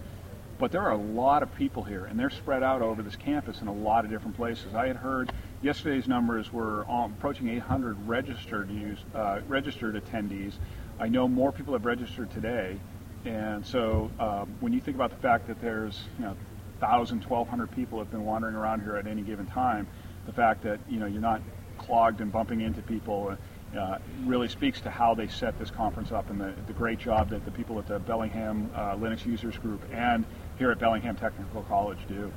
But 0.58 0.72
there 0.72 0.82
are 0.82 0.92
a 0.92 0.96
lot 0.96 1.42
of 1.42 1.54
people 1.54 1.82
here, 1.82 2.04
and 2.04 2.20
they're 2.20 2.28
spread 2.28 2.62
out 2.62 2.82
over 2.82 3.02
this 3.02 3.16
campus 3.16 3.62
in 3.62 3.68
a 3.68 3.72
lot 3.72 4.04
of 4.04 4.10
different 4.10 4.36
places. 4.36 4.74
I 4.74 4.88
had 4.88 4.96
heard 4.96 5.32
yesterday's 5.62 6.08
numbers 6.08 6.52
were 6.52 6.82
approaching 6.88 7.48
800 7.48 8.08
registered 8.08 8.70
use, 8.70 8.98
uh, 9.14 9.40
registered 9.48 10.02
attendees. 10.02 10.54
I 10.98 11.08
know 11.08 11.28
more 11.28 11.52
people 11.52 11.72
have 11.74 11.84
registered 11.84 12.30
today, 12.30 12.78
and 13.24 13.64
so 13.64 14.10
um, 14.18 14.54
when 14.60 14.72
you 14.72 14.80
think 14.80 14.96
about 14.96 15.10
the 15.10 15.16
fact 15.16 15.46
that 15.48 15.60
there's 15.60 16.02
you 16.18 16.24
know 16.24 16.36
1,000, 16.78 17.24
1,200 17.24 17.70
people 17.72 17.98
have 17.98 18.10
been 18.10 18.24
wandering 18.24 18.54
around 18.54 18.80
here 18.80 18.96
at 18.96 19.06
any 19.06 19.22
given 19.22 19.46
time, 19.46 19.86
the 20.26 20.32
fact 20.32 20.62
that 20.62 20.80
you 20.88 20.98
know 20.98 21.06
you're 21.06 21.20
not 21.20 21.42
clogged 21.78 22.20
and 22.20 22.32
bumping 22.32 22.60
into 22.60 22.82
people 22.82 23.36
uh, 23.78 23.98
really 24.24 24.48
speaks 24.48 24.80
to 24.80 24.90
how 24.90 25.14
they 25.14 25.28
set 25.28 25.58
this 25.58 25.70
conference 25.70 26.10
up 26.12 26.28
and 26.30 26.40
the, 26.40 26.52
the 26.66 26.72
great 26.72 26.98
job 26.98 27.30
that 27.30 27.44
the 27.44 27.50
people 27.50 27.78
at 27.78 27.86
the 27.86 27.98
Bellingham 27.98 28.70
uh, 28.74 28.96
Linux 28.96 29.24
Users 29.24 29.56
Group 29.58 29.80
and 29.92 30.24
here 30.58 30.70
at 30.70 30.78
Bellingham 30.78 31.16
Technical 31.16 31.62
College 31.62 31.98
do. 32.08 32.32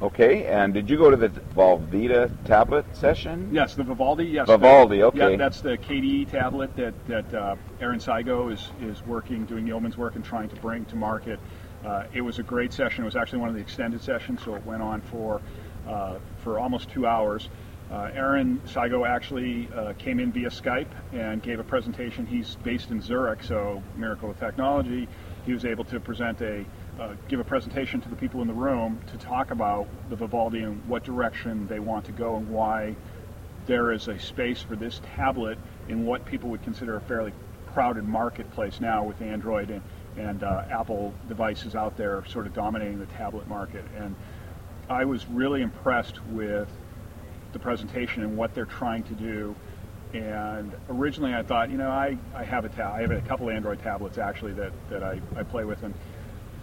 Okay, 0.00 0.46
and 0.46 0.72
did 0.72 0.88
you 0.88 0.96
go 0.96 1.10
to 1.10 1.16
the 1.16 1.28
Volvita 1.28 2.30
tablet 2.44 2.84
session? 2.96 3.48
Yes, 3.52 3.74
the 3.74 3.82
Vivaldi. 3.82 4.26
Yes, 4.26 4.46
Vivaldi, 4.46 4.98
the- 4.98 5.06
okay. 5.06 5.32
Yeah, 5.32 5.36
that's 5.36 5.60
the 5.60 5.76
KDE 5.76 6.30
tablet 6.30 6.74
that 6.76 6.94
that 7.08 7.34
uh, 7.34 7.56
Aaron 7.80 7.98
Seigo 7.98 8.52
is 8.52 8.70
is 8.80 9.04
working, 9.06 9.44
doing 9.44 9.66
yeoman's 9.66 9.96
work 9.96 10.14
and 10.14 10.24
trying 10.24 10.48
to 10.50 10.56
bring 10.56 10.84
to 10.86 10.96
market. 10.96 11.40
Uh, 11.84 12.04
it 12.12 12.20
was 12.20 12.38
a 12.38 12.44
great 12.44 12.72
session. 12.72 13.02
It 13.02 13.06
was 13.06 13.16
actually 13.16 13.40
one 13.40 13.48
of 13.48 13.56
the 13.56 13.60
extended 13.60 14.00
sessions, 14.00 14.40
so 14.44 14.54
it 14.54 14.64
went 14.64 14.82
on 14.82 15.00
for 15.00 15.40
uh, 15.88 16.18
for 16.44 16.60
almost 16.60 16.90
two 16.90 17.04
hours. 17.04 17.48
Uh, 17.90 18.10
Aaron 18.14 18.60
Seigo 18.66 19.08
actually 19.08 19.68
uh, 19.74 19.94
came 19.94 20.20
in 20.20 20.30
via 20.30 20.50
Skype 20.50 20.90
and 21.12 21.42
gave 21.42 21.58
a 21.58 21.64
presentation. 21.64 22.24
He's 22.24 22.56
based 22.62 22.90
in 22.90 23.00
Zurich, 23.00 23.42
so 23.42 23.82
miracle 23.96 24.30
of 24.30 24.38
technology. 24.38 25.08
He 25.44 25.52
was 25.54 25.64
able 25.64 25.84
to 25.86 25.98
present 25.98 26.40
a 26.42 26.64
uh, 26.98 27.14
give 27.28 27.40
a 27.40 27.44
presentation 27.44 28.00
to 28.00 28.08
the 28.08 28.16
people 28.16 28.42
in 28.42 28.48
the 28.48 28.54
room 28.54 29.00
to 29.06 29.18
talk 29.18 29.50
about 29.50 29.86
the 30.10 30.16
Vivaldi 30.16 30.62
and 30.62 30.84
what 30.88 31.04
direction 31.04 31.66
they 31.68 31.78
want 31.78 32.04
to 32.06 32.12
go 32.12 32.36
and 32.36 32.48
why 32.48 32.96
there 33.66 33.92
is 33.92 34.08
a 34.08 34.18
space 34.18 34.62
for 34.62 34.76
this 34.76 35.00
tablet 35.14 35.58
in 35.88 36.04
what 36.04 36.24
people 36.24 36.48
would 36.50 36.62
consider 36.62 36.96
a 36.96 37.00
fairly 37.02 37.32
crowded 37.66 38.04
marketplace 38.04 38.80
now 38.80 39.04
with 39.04 39.20
Android 39.20 39.70
and, 39.70 39.82
and 40.16 40.42
uh, 40.42 40.64
Apple 40.70 41.14
devices 41.28 41.74
out 41.74 41.96
there 41.96 42.24
sort 42.26 42.46
of 42.46 42.54
dominating 42.54 42.98
the 42.98 43.06
tablet 43.06 43.46
market. 43.46 43.84
And 43.96 44.16
I 44.88 45.04
was 45.04 45.26
really 45.28 45.62
impressed 45.62 46.24
with 46.28 46.68
the 47.52 47.58
presentation 47.58 48.22
and 48.22 48.36
what 48.36 48.54
they're 48.54 48.64
trying 48.64 49.04
to 49.04 49.14
do. 49.14 49.54
And 50.14 50.72
originally 50.88 51.34
I 51.34 51.42
thought, 51.42 51.70
you 51.70 51.76
know, 51.76 51.90
I, 51.90 52.16
I 52.34 52.42
have 52.42 52.64
a 52.64 52.70
ta- 52.70 52.94
I 52.94 53.02
have 53.02 53.10
a 53.10 53.20
couple 53.20 53.50
Android 53.50 53.82
tablets 53.82 54.16
actually 54.16 54.54
that, 54.54 54.72
that 54.88 55.04
I, 55.04 55.20
I 55.36 55.42
play 55.42 55.64
with 55.64 55.82
and 55.82 55.94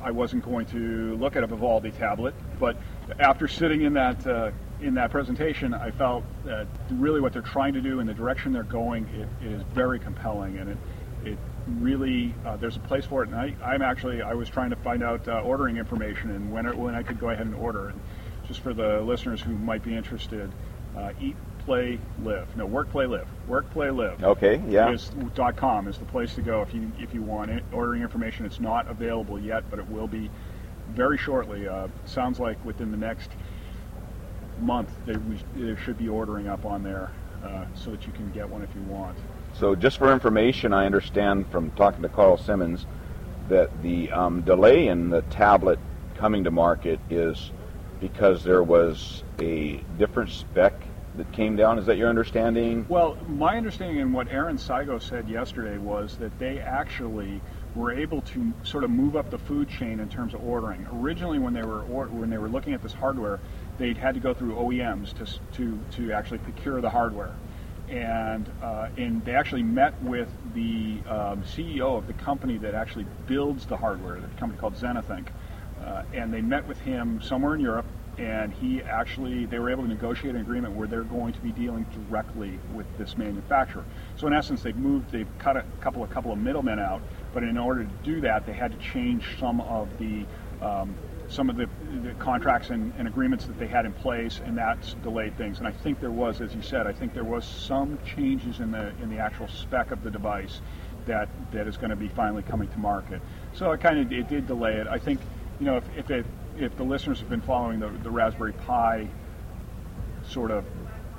I 0.06 0.12
wasn't 0.12 0.46
going 0.46 0.68
to 0.68 1.16
look 1.16 1.36
at 1.36 1.44
a 1.44 1.48
Vivaldi 1.48 1.90
tablet, 1.90 2.36
but 2.60 2.78
after 3.20 3.48
sitting 3.48 3.82
in 3.82 3.94
that 3.94 4.26
uh, 4.28 4.52
in 4.80 4.94
that 4.94 5.10
presentation, 5.10 5.74
I 5.74 5.90
felt 5.90 6.24
that 6.44 6.68
really 6.92 7.20
what 7.20 7.34
they're 7.34 7.42
trying 7.42 7.74
to 7.74 7.82
do 7.82 8.00
and 8.00 8.08
the 8.08 8.14
direction 8.14 8.54
they're 8.54 8.62
going 8.62 9.08
it, 9.08 9.28
it 9.44 9.52
is 9.52 9.64
very 9.74 9.98
compelling, 10.00 10.60
and 10.60 10.70
it 10.70 10.78
it 11.26 11.40
really 11.68 12.36
uh, 12.46 12.56
there's 12.58 12.76
a 12.76 12.82
place 12.82 13.06
for 13.06 13.24
it. 13.24 13.30
And 13.30 13.36
I, 13.36 13.56
I'm 13.64 13.82
actually 13.82 14.22
I 14.22 14.36
was 14.36 14.48
trying 14.48 14.70
to 14.70 14.76
find 14.76 15.02
out 15.02 15.28
uh, 15.28 15.42
ordering 15.42 15.78
information 15.78 16.30
and 16.30 16.52
when 16.52 16.68
it, 16.68 16.78
when 16.78 16.94
I 16.94 17.02
could 17.02 17.20
go 17.20 17.32
ahead 17.32 17.48
and 17.48 17.56
order. 17.56 17.90
And 17.90 18.00
just 18.48 18.60
for 18.60 18.76
the 18.76 19.02
listeners 19.02 19.42
who 19.42 19.54
might 19.54 19.84
be 19.84 19.96
interested, 19.96 20.52
uh, 20.96 21.14
eat, 21.20 21.36
play, 21.66 22.00
live. 22.24 22.48
No, 22.56 22.66
work, 22.66 22.90
play, 22.92 23.08
live. 23.08 23.28
Work, 23.48 23.70
play, 23.72 23.90
live 23.90 24.24
Okay, 24.24 24.62
yeah. 24.68 24.90
is 24.92 25.12
dot 25.34 25.56
.com 25.56 25.88
is 25.88 25.98
the 25.98 26.06
place 26.06 26.34
to 26.36 26.42
go 26.42 26.62
if 26.62 26.74
you 26.74 26.92
if 27.00 27.14
you 27.14 27.22
want 27.22 27.52
it. 27.52 27.64
ordering 27.74 28.02
information. 28.02 28.46
It's 28.46 28.60
not 28.60 28.88
available 28.88 29.40
yet, 29.40 29.64
but 29.70 29.80
it 29.80 29.88
will 29.90 30.08
be 30.08 30.30
very 30.90 31.18
shortly. 31.18 31.68
Uh, 31.68 31.88
sounds 32.06 32.40
like 32.40 32.64
within 32.64 32.92
the 32.92 32.98
next 32.98 33.32
month 34.62 34.90
they, 35.06 35.18
we, 35.18 35.38
there 35.56 35.76
should 35.78 35.98
be 35.98 36.08
ordering 36.08 36.48
up 36.48 36.66
on 36.66 36.82
there 36.84 37.12
uh, 37.44 37.66
so 37.74 37.92
that 37.92 38.06
you 38.08 38.14
can 38.14 38.32
get 38.32 38.48
one 38.50 38.62
if 38.62 38.74
you 38.76 38.82
want. 38.84 39.18
So, 39.54 39.76
just 39.76 39.98
for 39.98 40.12
information, 40.12 40.74
I 40.74 40.86
understand 40.86 41.50
from 41.50 41.72
talking 41.72 42.02
to 42.02 42.10
Carl 42.10 42.38
Symons 42.38 42.86
that 43.50 43.82
the 43.82 44.12
um, 44.12 44.42
delay 44.42 44.88
in 44.88 45.10
the 45.10 45.22
tablet 45.24 45.80
coming 46.16 46.44
to 46.44 46.52
market 46.52 47.00
is 47.10 47.52
because 48.00 48.44
there 48.44 48.64
was 48.64 49.24
a 49.40 49.78
different 49.98 50.30
spec 50.30 50.85
that 51.18 51.32
came 51.32 51.56
down. 51.56 51.80
Is 51.80 51.86
that 51.86 51.98
your 51.98 52.10
understanding? 52.10 52.86
Well, 52.88 53.18
my 53.28 53.58
understanding 53.58 54.02
and 54.02 54.14
what 54.14 54.32
Aaron 54.32 54.58
Seigo 54.58 55.02
said 55.02 55.28
yesterday 55.30 55.78
was 55.78 56.18
that 56.18 56.38
they 56.40 56.60
actually 56.60 57.42
were 57.76 57.92
able 57.92 58.22
to 58.22 58.54
sort 58.64 58.84
of 58.84 58.90
move 58.90 59.16
up 59.16 59.30
the 59.30 59.38
food 59.38 59.70
chain 59.70 60.00
in 60.00 60.10
terms 60.10 60.34
of 60.34 60.44
ordering. 60.44 60.88
Originally, 60.94 61.40
when 61.40 61.54
they 61.54 61.64
were 61.64 61.84
or, 61.84 62.08
when 62.08 62.30
they 62.30 62.38
were 62.38 62.50
looking 62.50 62.74
at 62.74 62.82
this 62.82 62.94
hardware, 62.94 63.40
they 63.78 63.94
had 63.94 64.16
to 64.16 64.22
go 64.22 64.34
through 64.34 64.56
OEMs 64.56 65.14
to 65.16 65.26
to 65.58 65.80
to 65.98 66.14
actually 66.14 66.40
procure 66.40 66.82
the 66.82 66.90
hardware, 66.90 67.36
and 67.90 68.50
uh, 68.62 68.88
and 68.98 69.24
they 69.26 69.36
actually 69.36 69.64
met 69.64 70.02
with 70.02 70.30
the 70.54 71.00
um, 71.08 71.44
CEO 71.44 71.98
of 71.98 72.08
the 72.08 72.14
company 72.14 72.58
that 72.58 72.74
actually 72.74 73.06
builds 73.28 73.66
the 73.66 73.78
hardware, 73.78 74.20
the 74.20 74.28
company 74.40 74.60
called 74.60 74.76
Zenithink, 74.76 75.28
uh, 75.84 76.04
and 76.14 76.34
they 76.34 76.42
met 76.42 76.66
with 76.68 76.80
him 76.80 77.22
somewhere 77.22 77.56
in 77.56 77.60
Europe 77.60 77.86
and 78.18 78.54
he 78.54 78.82
actually 78.82 79.46
they 79.46 79.60
were 79.60 79.70
able 79.70 79.84
to 79.84 79.90
negotiate 79.90 80.36
an 80.36 80.42
agreement 80.42 80.74
where 80.74 80.88
they're 80.88 81.04
going 81.04 81.34
to 81.34 81.42
be 81.42 81.52
dealing 81.52 81.86
directly 82.10 82.60
with 82.74 82.86
this 82.98 83.18
manufacturer. 83.18 83.86
So 84.18 84.28
in 84.28 84.34
essence, 84.34 84.62
they've 84.62 84.76
moved, 84.76 85.12
they've 85.12 85.28
cut 85.40 85.58
a 85.58 85.64
couple 85.82 86.04
of 86.04 86.10
couple 86.10 86.32
of 86.32 86.38
middlemen 86.38 86.80
out, 86.80 87.02
but 87.34 87.44
in 87.44 87.58
order 87.58 87.84
to 87.84 87.90
do 88.04 88.22
that, 88.22 88.46
they 88.46 88.54
had 88.54 88.72
to 88.72 88.78
change 88.78 89.38
some 89.40 89.62
of 89.62 89.90
the 90.00 90.26
um, 90.62 90.96
some 91.28 91.50
of 91.50 91.56
the, 91.56 91.68
the 92.04 92.14
contracts 92.16 92.70
and, 92.70 92.94
and 92.98 93.08
agreements 93.08 93.46
that 93.46 93.58
they 93.58 93.68
had 93.68 93.86
in 93.86 93.94
place, 93.94 94.42
and 94.46 94.58
that's 94.58 94.94
delayed 94.96 95.36
things. 95.38 95.58
And 95.58 95.68
I 95.68 95.72
think 95.72 96.00
there 96.00 96.12
was, 96.12 96.40
as 96.40 96.54
you 96.54 96.62
said, 96.62 96.86
I 96.86 96.94
think 96.94 97.14
there 97.14 97.24
was 97.24 97.46
some 97.46 97.98
changes 98.06 98.60
in 98.60 98.72
the 98.72 98.94
in 99.02 99.10
the 99.10 99.20
actual 99.20 99.48
spec 99.48 99.92
of 99.92 100.04
the 100.04 100.12
device 100.12 100.62
that 101.06 101.30
that 101.52 101.68
is 101.68 101.78
going 101.78 101.90
to 101.90 101.96
be 101.96 102.08
finally 102.10 102.44
coming 102.44 102.68
to 102.70 102.78
market. 102.80 103.22
So 103.54 103.72
it 103.72 103.82
kind 103.82 104.00
of 104.00 104.12
it 104.12 104.28
did 104.30 104.48
delay 104.48 104.76
it. 104.76 104.88
I 104.88 105.00
think 105.00 105.20
you 105.60 105.66
know 105.66 105.78
if 105.78 105.84
if 105.98 106.12
it, 106.12 106.26
if 106.58 106.76
the 106.78 106.84
listeners 106.84 107.20
have 107.20 107.30
been 107.30 107.42
following 107.42 107.80
the, 107.80 107.90
the 108.04 108.10
Raspberry 108.10 108.54
Pi 108.54 109.08
sort 110.28 110.52
of 110.52 110.66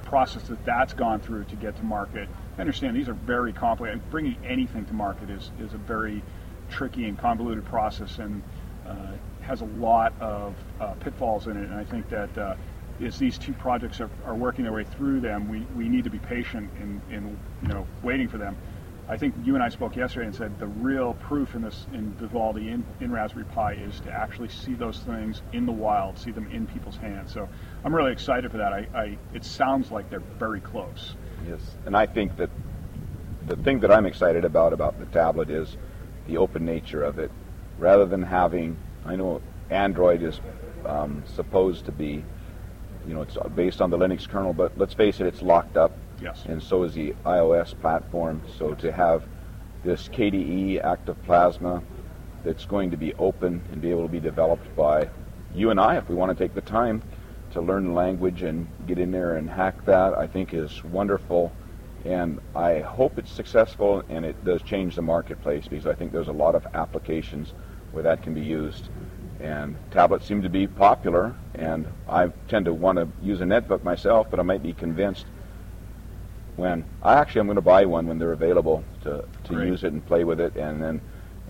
process 0.04 0.42
that 0.48 0.64
that's 0.64 0.92
gone 0.92 1.20
through 1.20 1.44
to 1.44 1.56
get 1.56 1.76
to 1.76 1.82
market, 1.84 2.28
I 2.56 2.60
understand 2.60 2.96
these 2.96 3.08
are 3.08 3.14
very 3.14 3.52
complicated. 3.52 4.08
Bringing 4.10 4.36
anything 4.44 4.84
to 4.86 4.94
market 4.94 5.30
is, 5.30 5.50
is 5.60 5.74
a 5.74 5.78
very 5.78 6.22
tricky 6.70 7.06
and 7.06 7.18
convoluted 7.18 7.64
process 7.64 8.18
and 8.18 8.42
uh, 8.86 9.12
has 9.42 9.60
a 9.60 9.66
lot 9.66 10.12
of 10.20 10.54
uh, 10.80 10.94
pitfalls 10.94 11.46
in 11.46 11.56
it. 11.56 11.68
And 11.68 11.74
I 11.74 11.84
think 11.84 12.08
that 12.10 12.38
uh, 12.38 12.56
as 13.04 13.18
these 13.18 13.36
two 13.36 13.52
projects 13.52 14.00
are, 14.00 14.10
are 14.24 14.34
working 14.34 14.64
their 14.64 14.72
way 14.72 14.84
through 14.84 15.20
them, 15.20 15.48
we, 15.48 15.60
we 15.76 15.88
need 15.88 16.04
to 16.04 16.10
be 16.10 16.18
patient 16.18 16.70
in, 16.80 17.00
in 17.10 17.38
you 17.62 17.68
know 17.68 17.86
waiting 18.02 18.28
for 18.28 18.38
them. 18.38 18.56
I 19.08 19.16
think 19.16 19.34
you 19.44 19.54
and 19.54 19.62
I 19.62 19.68
spoke 19.68 19.94
yesterday 19.94 20.26
and 20.26 20.34
said 20.34 20.58
the 20.58 20.66
real 20.66 21.14
proof 21.14 21.54
in 21.54 21.62
this 21.62 21.86
in 21.92 22.12
Vivaldi 22.14 22.70
in, 22.70 22.84
in 23.00 23.12
Raspberry 23.12 23.44
Pi 23.44 23.74
is 23.74 24.00
to 24.00 24.10
actually 24.10 24.48
see 24.48 24.74
those 24.74 24.98
things 24.98 25.42
in 25.52 25.64
the 25.64 25.72
wild, 25.72 26.18
see 26.18 26.32
them 26.32 26.50
in 26.50 26.66
people's 26.66 26.96
hands. 26.96 27.32
So 27.32 27.48
I'm 27.84 27.94
really 27.94 28.10
excited 28.10 28.50
for 28.50 28.56
that. 28.58 28.72
I, 28.72 28.88
I 28.94 29.18
it 29.32 29.44
sounds 29.44 29.92
like 29.92 30.10
they're 30.10 30.18
very 30.18 30.60
close. 30.60 31.14
Yes, 31.48 31.60
and 31.84 31.96
I 31.96 32.06
think 32.06 32.36
that 32.38 32.50
the 33.46 33.54
thing 33.56 33.78
that 33.80 33.92
I'm 33.92 34.06
excited 34.06 34.44
about 34.44 34.72
about 34.72 34.98
the 34.98 35.06
tablet 35.06 35.50
is 35.50 35.76
the 36.26 36.38
open 36.38 36.64
nature 36.64 37.04
of 37.04 37.20
it. 37.20 37.30
Rather 37.78 38.06
than 38.06 38.22
having, 38.22 38.76
I 39.04 39.14
know 39.14 39.40
Android 39.70 40.22
is 40.22 40.40
um, 40.84 41.22
supposed 41.26 41.84
to 41.84 41.92
be, 41.92 42.24
you 43.06 43.14
know, 43.14 43.22
it's 43.22 43.36
based 43.54 43.80
on 43.80 43.90
the 43.90 43.98
Linux 43.98 44.28
kernel, 44.28 44.52
but 44.52 44.76
let's 44.76 44.94
face 44.94 45.20
it, 45.20 45.26
it's 45.26 45.42
locked 45.42 45.76
up 45.76 45.96
Yes. 46.20 46.44
and 46.46 46.62
so 46.62 46.82
is 46.84 46.94
the 46.94 47.14
iOS 47.24 47.78
platform. 47.80 48.42
So 48.58 48.74
to 48.74 48.90
have 48.92 49.24
this 49.84 50.08
KDE 50.08 50.84
Active 50.84 51.22
Plasma 51.24 51.82
that's 52.42 52.64
going 52.64 52.90
to 52.90 52.96
be 52.96 53.14
open 53.14 53.62
and 53.70 53.80
be 53.80 53.90
able 53.90 54.02
to 54.02 54.12
be 54.12 54.20
developed 54.20 54.74
by 54.76 55.08
you 55.54 55.70
and 55.70 55.80
I, 55.80 55.96
if 55.96 56.08
we 56.08 56.14
want 56.14 56.36
to 56.36 56.44
take 56.44 56.54
the 56.54 56.60
time 56.60 57.02
to 57.52 57.60
learn 57.60 57.94
language 57.94 58.42
and 58.42 58.68
get 58.86 58.98
in 58.98 59.10
there 59.10 59.36
and 59.36 59.48
hack 59.48 59.84
that, 59.86 60.16
I 60.16 60.26
think 60.26 60.52
is 60.52 60.82
wonderful. 60.84 61.52
And 62.04 62.40
I 62.54 62.80
hope 62.80 63.18
it's 63.18 63.30
successful 63.30 64.02
and 64.08 64.24
it 64.24 64.44
does 64.44 64.62
change 64.62 64.96
the 64.96 65.02
marketplace 65.02 65.66
because 65.68 65.86
I 65.86 65.94
think 65.94 66.12
there's 66.12 66.28
a 66.28 66.32
lot 66.32 66.54
of 66.54 66.66
applications 66.74 67.52
where 67.92 68.02
that 68.02 68.22
can 68.22 68.34
be 68.34 68.42
used. 68.42 68.88
And 69.40 69.76
tablets 69.90 70.26
seem 70.26 70.42
to 70.42 70.48
be 70.48 70.66
popular, 70.66 71.34
and 71.54 71.86
I 72.08 72.28
tend 72.48 72.64
to 72.66 72.72
want 72.72 72.98
to 72.98 73.08
use 73.22 73.40
a 73.42 73.44
netbook 73.44 73.84
myself, 73.84 74.28
but 74.30 74.40
I 74.40 74.42
might 74.42 74.62
be 74.62 74.72
convinced 74.72 75.26
when 76.56 76.84
I 77.02 77.14
actually 77.14 77.40
am 77.40 77.46
going 77.46 77.56
to 77.56 77.62
buy 77.62 77.84
one 77.84 78.06
when 78.06 78.18
they're 78.18 78.32
available 78.32 78.82
to, 79.02 79.24
to 79.44 79.54
Great. 79.54 79.68
use 79.68 79.84
it 79.84 79.92
and 79.92 80.04
play 80.04 80.24
with 80.24 80.40
it, 80.40 80.56
and 80.56 80.82
then 80.82 81.00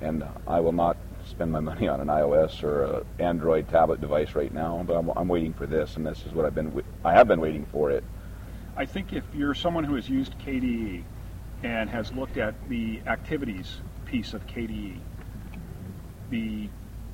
and 0.00 0.24
I 0.46 0.60
will 0.60 0.72
not 0.72 0.96
spend 1.26 1.52
my 1.52 1.60
money 1.70 1.88
on 1.88 2.00
an 2.00 2.08
iOS 2.08 2.62
or 2.62 2.82
a 2.82 3.04
Android 3.18 3.68
tablet 3.68 4.00
device 4.00 4.34
right 4.34 4.52
now. 4.52 4.82
But 4.86 4.96
I'm, 4.96 5.10
I'm 5.16 5.28
waiting 5.28 5.52
for 5.52 5.66
this, 5.66 5.96
and 5.96 6.06
this 6.06 6.24
is 6.26 6.32
what 6.32 6.44
I've 6.44 6.54
been 6.54 6.82
I 7.04 7.12
have 7.12 7.28
been 7.28 7.40
waiting 7.40 7.66
for 7.66 7.90
it. 7.90 8.04
I 8.76 8.84
think 8.84 9.12
if 9.12 9.24
you're 9.34 9.54
someone 9.54 9.84
who 9.84 9.94
has 9.94 10.08
used 10.08 10.38
KDE 10.38 11.02
and 11.62 11.88
has 11.88 12.12
looked 12.12 12.36
at 12.36 12.68
the 12.68 13.00
activities 13.06 13.80
piece 14.04 14.34
of 14.34 14.46
KDE, 14.46 15.00
the 16.30 16.68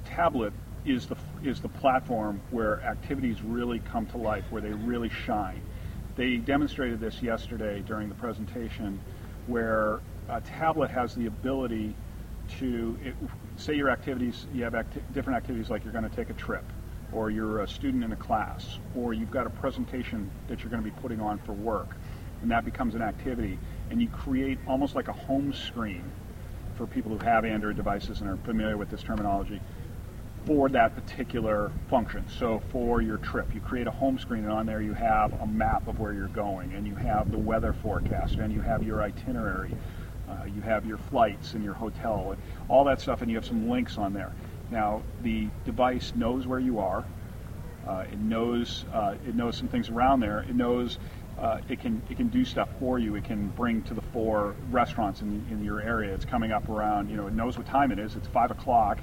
tablet 0.04 0.52
is 0.84 1.06
the 1.06 1.16
is 1.44 1.60
the 1.60 1.68
platform 1.68 2.40
where 2.50 2.82
activities 2.82 3.42
really 3.42 3.78
come 3.80 4.06
to 4.06 4.16
life, 4.16 4.44
where 4.50 4.62
they 4.62 4.72
really 4.72 5.10
shine. 5.10 5.62
They 6.14 6.36
demonstrated 6.36 7.00
this 7.00 7.22
yesterday 7.22 7.82
during 7.86 8.08
the 8.08 8.14
presentation, 8.14 9.00
where 9.46 10.00
a 10.28 10.40
tablet 10.40 10.90
has 10.90 11.14
the 11.14 11.26
ability 11.26 11.94
to 12.58 12.98
it, 13.02 13.14
say 13.56 13.74
your 13.74 13.90
activities. 13.90 14.46
You 14.52 14.64
have 14.64 14.74
acti- 14.74 15.02
different 15.12 15.38
activities 15.38 15.70
like 15.70 15.84
you're 15.84 15.92
going 15.92 16.08
to 16.08 16.14
take 16.14 16.28
a 16.28 16.34
trip, 16.34 16.64
or 17.12 17.30
you're 17.30 17.60
a 17.60 17.68
student 17.68 18.04
in 18.04 18.12
a 18.12 18.16
class, 18.16 18.78
or 18.94 19.14
you've 19.14 19.30
got 19.30 19.46
a 19.46 19.50
presentation 19.50 20.30
that 20.48 20.60
you're 20.60 20.70
going 20.70 20.82
to 20.82 20.88
be 20.90 20.94
putting 21.00 21.20
on 21.20 21.38
for 21.38 21.52
work, 21.52 21.96
and 22.42 22.50
that 22.50 22.64
becomes 22.64 22.94
an 22.94 23.02
activity, 23.02 23.58
and 23.90 24.00
you 24.00 24.08
create 24.08 24.58
almost 24.66 24.94
like 24.94 25.08
a 25.08 25.12
home 25.12 25.52
screen 25.54 26.04
for 26.76 26.86
people 26.86 27.16
who 27.16 27.24
have 27.24 27.44
Android 27.44 27.76
devices 27.76 28.20
and 28.20 28.28
are 28.28 28.36
familiar 28.38 28.76
with 28.76 28.90
this 28.90 29.02
terminology 29.02 29.60
for 30.46 30.68
that 30.70 30.94
particular 30.94 31.70
function. 31.88 32.24
So 32.28 32.60
for 32.70 33.00
your 33.00 33.18
trip, 33.18 33.54
you 33.54 33.60
create 33.60 33.86
a 33.86 33.90
home 33.90 34.18
screen, 34.18 34.44
and 34.44 34.52
on 34.52 34.66
there 34.66 34.82
you 34.82 34.92
have 34.92 35.32
a 35.40 35.46
map 35.46 35.86
of 35.88 36.00
where 36.00 36.12
you're 36.12 36.28
going, 36.28 36.72
and 36.74 36.86
you 36.86 36.94
have 36.96 37.30
the 37.30 37.38
weather 37.38 37.72
forecast, 37.72 38.34
and 38.36 38.52
you 38.52 38.60
have 38.60 38.82
your 38.82 39.02
itinerary, 39.02 39.74
uh, 40.28 40.44
you 40.44 40.60
have 40.62 40.84
your 40.84 40.98
flights 40.98 41.54
and 41.54 41.62
your 41.62 41.74
hotel, 41.74 42.32
and 42.32 42.42
all 42.68 42.84
that 42.84 43.00
stuff, 43.00 43.22
and 43.22 43.30
you 43.30 43.36
have 43.36 43.46
some 43.46 43.68
links 43.68 43.98
on 43.98 44.12
there. 44.12 44.32
Now 44.70 45.02
the 45.22 45.48
device 45.64 46.12
knows 46.16 46.46
where 46.46 46.60
you 46.60 46.78
are. 46.78 47.04
Uh, 47.86 48.04
it 48.10 48.18
knows 48.18 48.84
uh, 48.92 49.14
it 49.26 49.34
knows 49.34 49.56
some 49.56 49.68
things 49.68 49.90
around 49.90 50.20
there. 50.20 50.40
It 50.48 50.54
knows 50.54 50.98
uh, 51.38 51.60
it 51.68 51.80
can 51.80 52.00
it 52.08 52.16
can 52.16 52.28
do 52.28 52.44
stuff 52.44 52.68
for 52.78 52.98
you. 52.98 53.14
It 53.16 53.24
can 53.24 53.48
bring 53.48 53.82
to 53.82 53.94
the 53.94 54.02
fore 54.12 54.54
restaurants 54.70 55.20
in, 55.20 55.44
in 55.50 55.64
your 55.64 55.80
area. 55.80 56.14
It's 56.14 56.24
coming 56.24 56.52
up 56.52 56.68
around. 56.68 57.10
You 57.10 57.16
know, 57.16 57.26
it 57.26 57.34
knows 57.34 57.58
what 57.58 57.66
time 57.66 57.92
it 57.92 57.98
is. 57.98 58.16
It's 58.16 58.28
five 58.28 58.50
o'clock. 58.50 58.98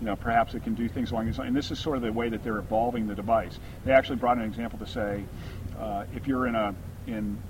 You 0.00 0.06
know, 0.06 0.16
perhaps 0.16 0.54
it 0.54 0.62
can 0.62 0.74
do 0.74 0.88
things 0.88 1.10
along 1.10 1.26
these 1.26 1.38
lines. 1.38 1.48
And 1.48 1.56
this 1.56 1.70
is 1.70 1.78
sort 1.78 1.96
of 1.96 2.02
the 2.02 2.12
way 2.12 2.28
that 2.28 2.44
they're 2.44 2.58
evolving 2.58 3.08
the 3.08 3.14
device. 3.14 3.58
They 3.84 3.92
actually 3.92 4.16
brought 4.16 4.38
an 4.38 4.44
example 4.44 4.78
to 4.78 4.86
say, 4.86 5.24
uh, 5.78 6.04
if 6.14 6.26
you're 6.26 6.46
in 6.46 6.54
a 6.54 6.74
in 7.06 7.40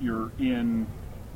you're 0.00 0.30
in 0.38 0.86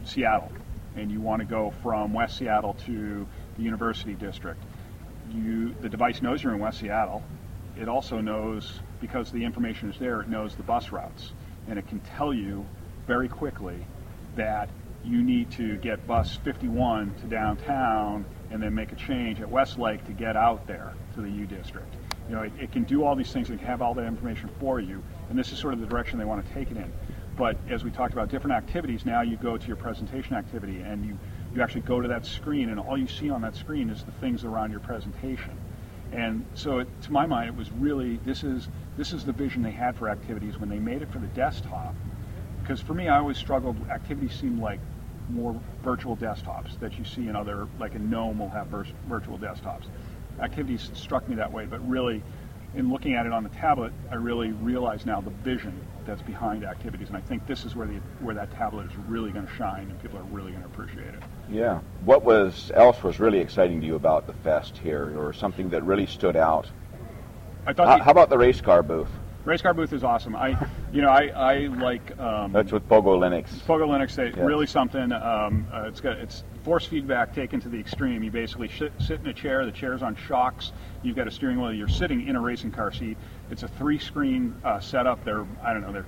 Seattle 0.05 0.53
and 0.95 1.11
you 1.11 1.21
want 1.21 1.41
to 1.41 1.47
go 1.47 1.73
from 1.83 2.13
West 2.13 2.37
Seattle 2.37 2.75
to 2.87 3.27
the 3.57 3.63
University 3.63 4.15
District, 4.15 4.63
you 5.33 5.75
the 5.81 5.89
device 5.89 6.23
knows 6.23 6.43
you're 6.43 6.55
in 6.55 6.61
West 6.61 6.79
Seattle. 6.81 7.23
It 7.77 7.89
also 7.89 8.21
knows 8.21 8.81
because 9.01 9.33
the 9.33 9.45
information 9.45 9.91
is 9.91 9.99
there. 9.99 10.21
It 10.21 10.29
knows 10.29 10.55
the 10.55 10.63
bus 10.63 10.93
routes, 10.93 11.33
and 11.67 11.79
it 11.79 11.89
can 11.89 12.01
tell 12.01 12.33
you 12.33 12.65
very 13.07 13.29
quickly 13.29 13.85
that 14.37 14.69
you 15.05 15.23
need 15.23 15.51
to 15.53 15.77
get 15.79 16.07
bus 16.07 16.37
51 16.45 17.15
to 17.21 17.27
downtown 17.27 18.25
and 18.51 18.63
then 18.63 18.75
make 18.75 18.93
a 18.93 18.97
change 18.97 19.41
at 19.41 19.51
Westlake 19.51 20.05
to 20.07 20.13
get 20.13 20.37
out 20.37 20.67
there 20.67 20.93
to 21.15 21.23
the 21.23 21.31
U 21.31 21.47
District. 21.47 21.93
You 22.29 22.37
know, 22.37 22.43
it, 22.43 22.53
it 22.61 22.73
can 22.73 22.85
do 22.85 23.05
all 23.05 23.17
these 23.17 23.33
things 23.33 23.51
and 23.51 23.61
have 23.61 23.83
all 23.83 23.95
that 23.95 24.07
information 24.07 24.49
for 24.61 24.79
you, 24.79 25.03
and 25.29 25.39
this 25.39 25.53
is 25.53 25.59
sort 25.59 25.75
of 25.75 25.81
the 25.81 25.87
direction 25.87 26.19
they 26.19 26.25
want 26.25 26.47
to 26.47 26.55
take 26.55 26.71
it 26.71 26.77
in. 26.77 26.93
But 27.37 27.57
as 27.69 27.83
we 27.83 27.91
talked 27.91 28.13
about 28.13 28.29
different 28.29 28.57
activities, 28.57 29.05
now 29.05 29.23
you 29.23 29.37
go 29.37 29.57
to 29.57 29.67
your 29.67 29.77
presentation 29.77 30.35
activity 30.37 30.81
and 30.81 31.05
you, 31.05 31.19
you 31.55 31.63
actually 31.63 31.81
go 31.81 32.01
to 32.01 32.09
that 32.09 32.27
screen, 32.27 32.69
and 32.69 32.79
all 32.79 32.97
you 32.97 33.09
see 33.09 33.31
on 33.31 33.41
that 33.43 33.57
screen 33.57 33.91
is 33.91 34.05
the 34.05 34.13
things 34.13 34.45
around 34.45 34.71
your 34.71 34.81
presentation. 34.81 35.57
And 36.13 36.45
so, 36.55 36.81
it, 36.81 37.03
to 37.03 37.13
my 37.13 37.25
mind, 37.25 37.49
it 37.49 37.57
was 37.57 37.73
really 37.73 38.19
this 38.25 38.45
is 38.45 38.69
this 38.99 39.15
is 39.15 39.25
the 39.25 39.33
vision 39.33 39.63
they 39.63 39.71
had 39.71 39.97
for 39.97 40.11
activities 40.11 40.59
when 40.59 40.69
they 40.69 40.79
made 40.79 41.01
it 41.01 41.11
for 41.11 41.19
the 41.19 41.27
desktop. 41.29 41.95
Because 42.61 42.81
for 42.81 42.93
me, 42.93 43.09
I 43.09 43.19
always 43.19 43.39
struggled. 43.39 43.77
Activities 43.89 44.35
seemed 44.35 44.61
like 44.61 44.79
more 45.33 45.59
virtual 45.83 46.17
desktops 46.17 46.79
that 46.81 46.99
you 46.99 47.05
see 47.05 47.29
in 47.29 47.37
other, 47.37 47.67
like 47.79 47.95
a 47.95 47.99
GNOME 47.99 48.39
will 48.39 48.51
have 48.51 48.69
virtual 48.69 49.39
desktops. 49.39 49.85
Activities 50.41 50.91
struck 50.95 51.29
me 51.29 51.37
that 51.37 51.53
way, 51.53 51.67
but 51.67 51.87
really, 51.89 52.23
in 52.75 52.91
looking 52.91 53.15
at 53.15 53.27
it 53.27 53.33
on 53.33 53.43
the 53.43 53.51
tablet, 53.51 53.93
I 54.11 54.15
really 54.15 54.53
realize 54.53 55.05
now 55.05 55.21
the 55.21 55.31
vision 55.31 55.79
that's 56.07 56.23
behind 56.23 56.65
activities, 56.65 57.09
and 57.09 57.17
I 57.17 57.21
think 57.21 57.47
this 57.47 57.65
is 57.65 57.77
where 57.77 57.87
the 57.87 58.01
where 58.21 58.35
that 58.35 58.51
tablet 58.53 58.87
is 58.87 58.97
really 59.09 59.31
going 59.31 59.47
to 59.47 59.55
shine, 59.55 59.91
and 59.91 60.01
people 60.01 60.19
are 60.19 60.25
really 60.25 60.51
going 60.53 60.63
to 60.63 60.69
appreciate 60.69 61.09
it. 61.09 61.23
Yeah. 61.51 61.81
What 62.05 62.25
was 62.25 62.73
else 62.75 63.03
was 63.03 63.21
really 63.21 63.41
exciting 63.41 63.81
to 63.83 63.87
you 63.87 63.95
about 63.95 64.27
the 64.27 64.33
fest 64.33 64.79
here, 64.79 65.13
or 65.19 65.33
something 65.33 65.69
that 65.71 65.83
really 65.85 66.07
stood 66.07 66.37
out? 66.37 66.71
I 67.67 67.73
thought 67.73 67.87
How, 67.87 67.99
the 67.99 68.05
how 68.05 68.11
about 68.11 68.31
the 68.31 68.39
race 68.39 68.61
car 68.61 68.83
booth? 68.83 69.11
Race 69.45 69.63
car 69.63 69.75
booth 69.75 69.93
is 69.93 70.05
awesome. 70.05 70.37
I, 70.37 70.57
you 70.93 71.03
know, 71.03 71.09
I, 71.09 71.27
I 71.29 71.59
like 71.67 72.19
um, 72.19 72.53
That's 72.53 72.73
with 72.73 72.89
Pogo 72.89 73.19
Linux. 73.19 73.49
Pogo 73.67 73.87
Linux. 73.87 74.15
They, 74.15 74.31
Yeah. 74.31 74.45
Really 74.45 74.67
something. 74.67 75.13
Um, 75.13 75.67
uh, 75.73 75.85
it's 75.87 76.01
got 76.01 76.19
it's 76.19 76.45
force 76.65 76.87
feedback 76.87 77.35
taken 77.35 77.61
to 77.61 77.69
the 77.69 77.79
extreme. 77.79 78.23
You 78.23 78.31
basically 78.31 78.69
sit, 78.69 78.93
sit 78.99 79.21
in 79.21 79.27
a 79.27 79.35
chair. 79.35 79.65
The 79.65 79.73
chair's 79.73 80.03
on 80.03 80.17
shocks. 80.17 80.73
You've 81.03 81.17
got 81.17 81.27
a 81.27 81.31
steering 81.31 81.61
wheel. 81.61 81.73
You're 81.73 81.89
sitting 81.89 82.27
in 82.29 82.37
a 82.37 82.41
racing 82.41 82.73
car 82.73 82.93
seat. 82.93 83.17
It's 83.51 83.63
a 83.63 83.69
three-screen 83.69 84.55
uh, 84.65 84.81
setup. 84.81 85.25
They're 85.25 85.47
I 85.63 85.73
don't 85.73 85.83
know. 85.83 85.93
They're 85.93 86.07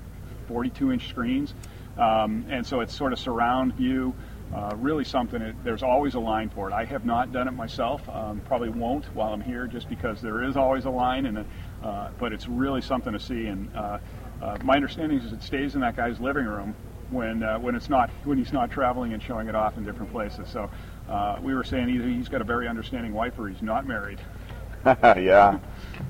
42-inch 0.49 1.09
screens, 1.09 1.55
um, 1.99 2.45
and 2.49 2.67
so 2.67 2.81
it's 2.81 2.95
sort 2.95 3.13
of 3.13 3.19
surround 3.19 3.75
view. 3.75 4.15
Uh, 4.55 4.73
really 4.77 5.05
something. 5.05 5.43
It, 5.43 5.57
there's 5.65 5.83
always 5.83 6.15
a 6.15 6.21
line 6.21 6.49
for 6.49 6.69
it. 6.71 6.73
I 6.73 6.85
have 6.85 7.05
not 7.05 7.33
done 7.33 7.49
it 7.49 7.53
myself. 7.53 8.09
Um, 8.09 8.41
probably 8.47 8.69
won't 8.69 9.05
while 9.07 9.33
I'm 9.33 9.41
here, 9.41 9.67
just 9.67 9.89
because 9.89 10.21
there 10.21 10.45
is 10.45 10.57
always 10.57 10.85
a 10.85 10.91
line. 10.91 11.27
And 11.27 11.45
uh, 11.85 12.09
but 12.19 12.33
it's 12.33 12.49
really 12.49 12.81
something 12.81 13.13
to 13.13 13.21
see. 13.21 13.47
And 13.47 13.69
uh, 13.77 13.99
uh, 14.43 14.57
my 14.65 14.75
understanding 14.75 15.19
is 15.19 15.33
it 15.33 15.43
stays 15.43 15.75
in 15.75 15.83
that 15.83 15.97
guy's 15.97 16.19
living 16.19 16.47
room 16.47 16.75
when 17.11 17.43
uh, 17.43 17.59
when 17.59 17.75
it's 17.75 17.91
not 17.91 18.11
when 18.25 18.39
he's 18.39 18.53
not 18.53 18.71
traveling 18.71 19.13
and 19.13 19.23
showing 19.23 19.49
it 19.49 19.55
off 19.55 19.77
in 19.77 19.85
different 19.85 20.11
places. 20.11 20.49
So 20.49 20.71
uh, 21.09 21.39
we 21.43 21.55
were 21.55 21.65
saying 21.65 21.91
either 21.91 22.09
he's 22.09 22.29
got 22.29 22.41
a 22.41 22.45
very 22.45 22.67
understanding 22.67 23.13
wife 23.13 23.39
or 23.39 23.49
he's 23.49 23.63
not 23.63 23.87
married. 23.87 24.19
yeah. 24.87 25.59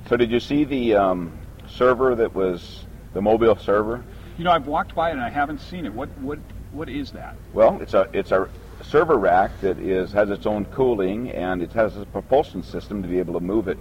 So 0.08 0.16
did 0.16 0.30
you 0.30 0.40
see 0.40 0.64
the 0.64 0.94
um, 0.94 1.36
server 1.68 2.14
that 2.14 2.34
was 2.34 2.86
the 3.12 3.20
mobile 3.20 3.56
server? 3.56 4.04
You 4.38 4.44
know, 4.44 4.52
I've 4.52 4.66
walked 4.66 4.94
by 4.94 5.10
it 5.10 5.12
and 5.12 5.22
I 5.22 5.30
haven't 5.30 5.60
seen 5.60 5.86
it. 5.86 5.92
What 5.92 6.08
what 6.18 6.38
what 6.70 6.88
is 6.88 7.10
that? 7.12 7.36
Well, 7.52 7.80
it's 7.80 7.94
a 7.94 8.08
it's 8.12 8.30
a 8.30 8.48
server 8.82 9.16
rack 9.16 9.60
that 9.60 9.78
is 9.78 10.12
has 10.12 10.30
its 10.30 10.46
own 10.46 10.66
cooling 10.66 11.30
and 11.30 11.62
it 11.62 11.72
has 11.72 11.96
a 11.96 12.06
propulsion 12.06 12.62
system 12.62 13.02
to 13.02 13.08
be 13.08 13.18
able 13.18 13.34
to 13.34 13.40
move 13.40 13.66
it 13.66 13.78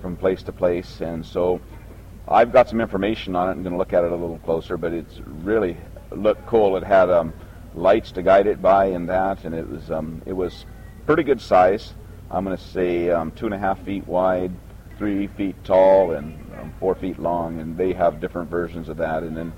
from 0.00 0.16
place 0.16 0.42
to 0.44 0.52
place. 0.52 1.00
And 1.00 1.24
so 1.24 1.60
I've 2.26 2.52
got 2.52 2.68
some 2.68 2.80
information 2.80 3.34
on 3.36 3.48
it. 3.48 3.52
I'm 3.52 3.62
going 3.62 3.72
to 3.72 3.78
look 3.78 3.92
at 3.92 4.04
it 4.04 4.12
a 4.12 4.16
little 4.16 4.38
closer, 4.38 4.76
but 4.76 4.92
it's 4.92 5.20
really 5.26 5.76
looked 6.10 6.46
cool. 6.46 6.76
It 6.76 6.84
had 6.84 7.10
um, 7.10 7.32
lights 7.74 8.12
to 8.12 8.22
guide 8.22 8.46
it 8.46 8.60
by 8.60 8.86
and 8.86 9.08
that, 9.08 9.44
and 9.44 9.54
it 9.54 9.68
was 9.68 9.90
um, 9.90 10.22
it 10.26 10.32
was 10.32 10.66
pretty 11.06 11.22
good 11.22 11.40
size. 11.40 11.94
I'm 12.30 12.44
going 12.44 12.56
to 12.56 12.62
say 12.62 13.10
um, 13.10 13.32
two 13.32 13.46
and 13.46 13.54
a 13.54 13.58
half 13.58 13.82
feet 13.84 14.06
wide, 14.06 14.52
three 14.98 15.26
feet 15.28 15.56
tall, 15.64 16.12
and 16.12 16.38
um, 16.60 16.74
four 16.78 16.94
feet 16.94 17.18
long. 17.18 17.60
And 17.60 17.76
they 17.76 17.94
have 17.94 18.20
different 18.20 18.50
versions 18.50 18.88
of 18.88 18.98
that. 18.98 19.22
And 19.22 19.36
then 19.36 19.52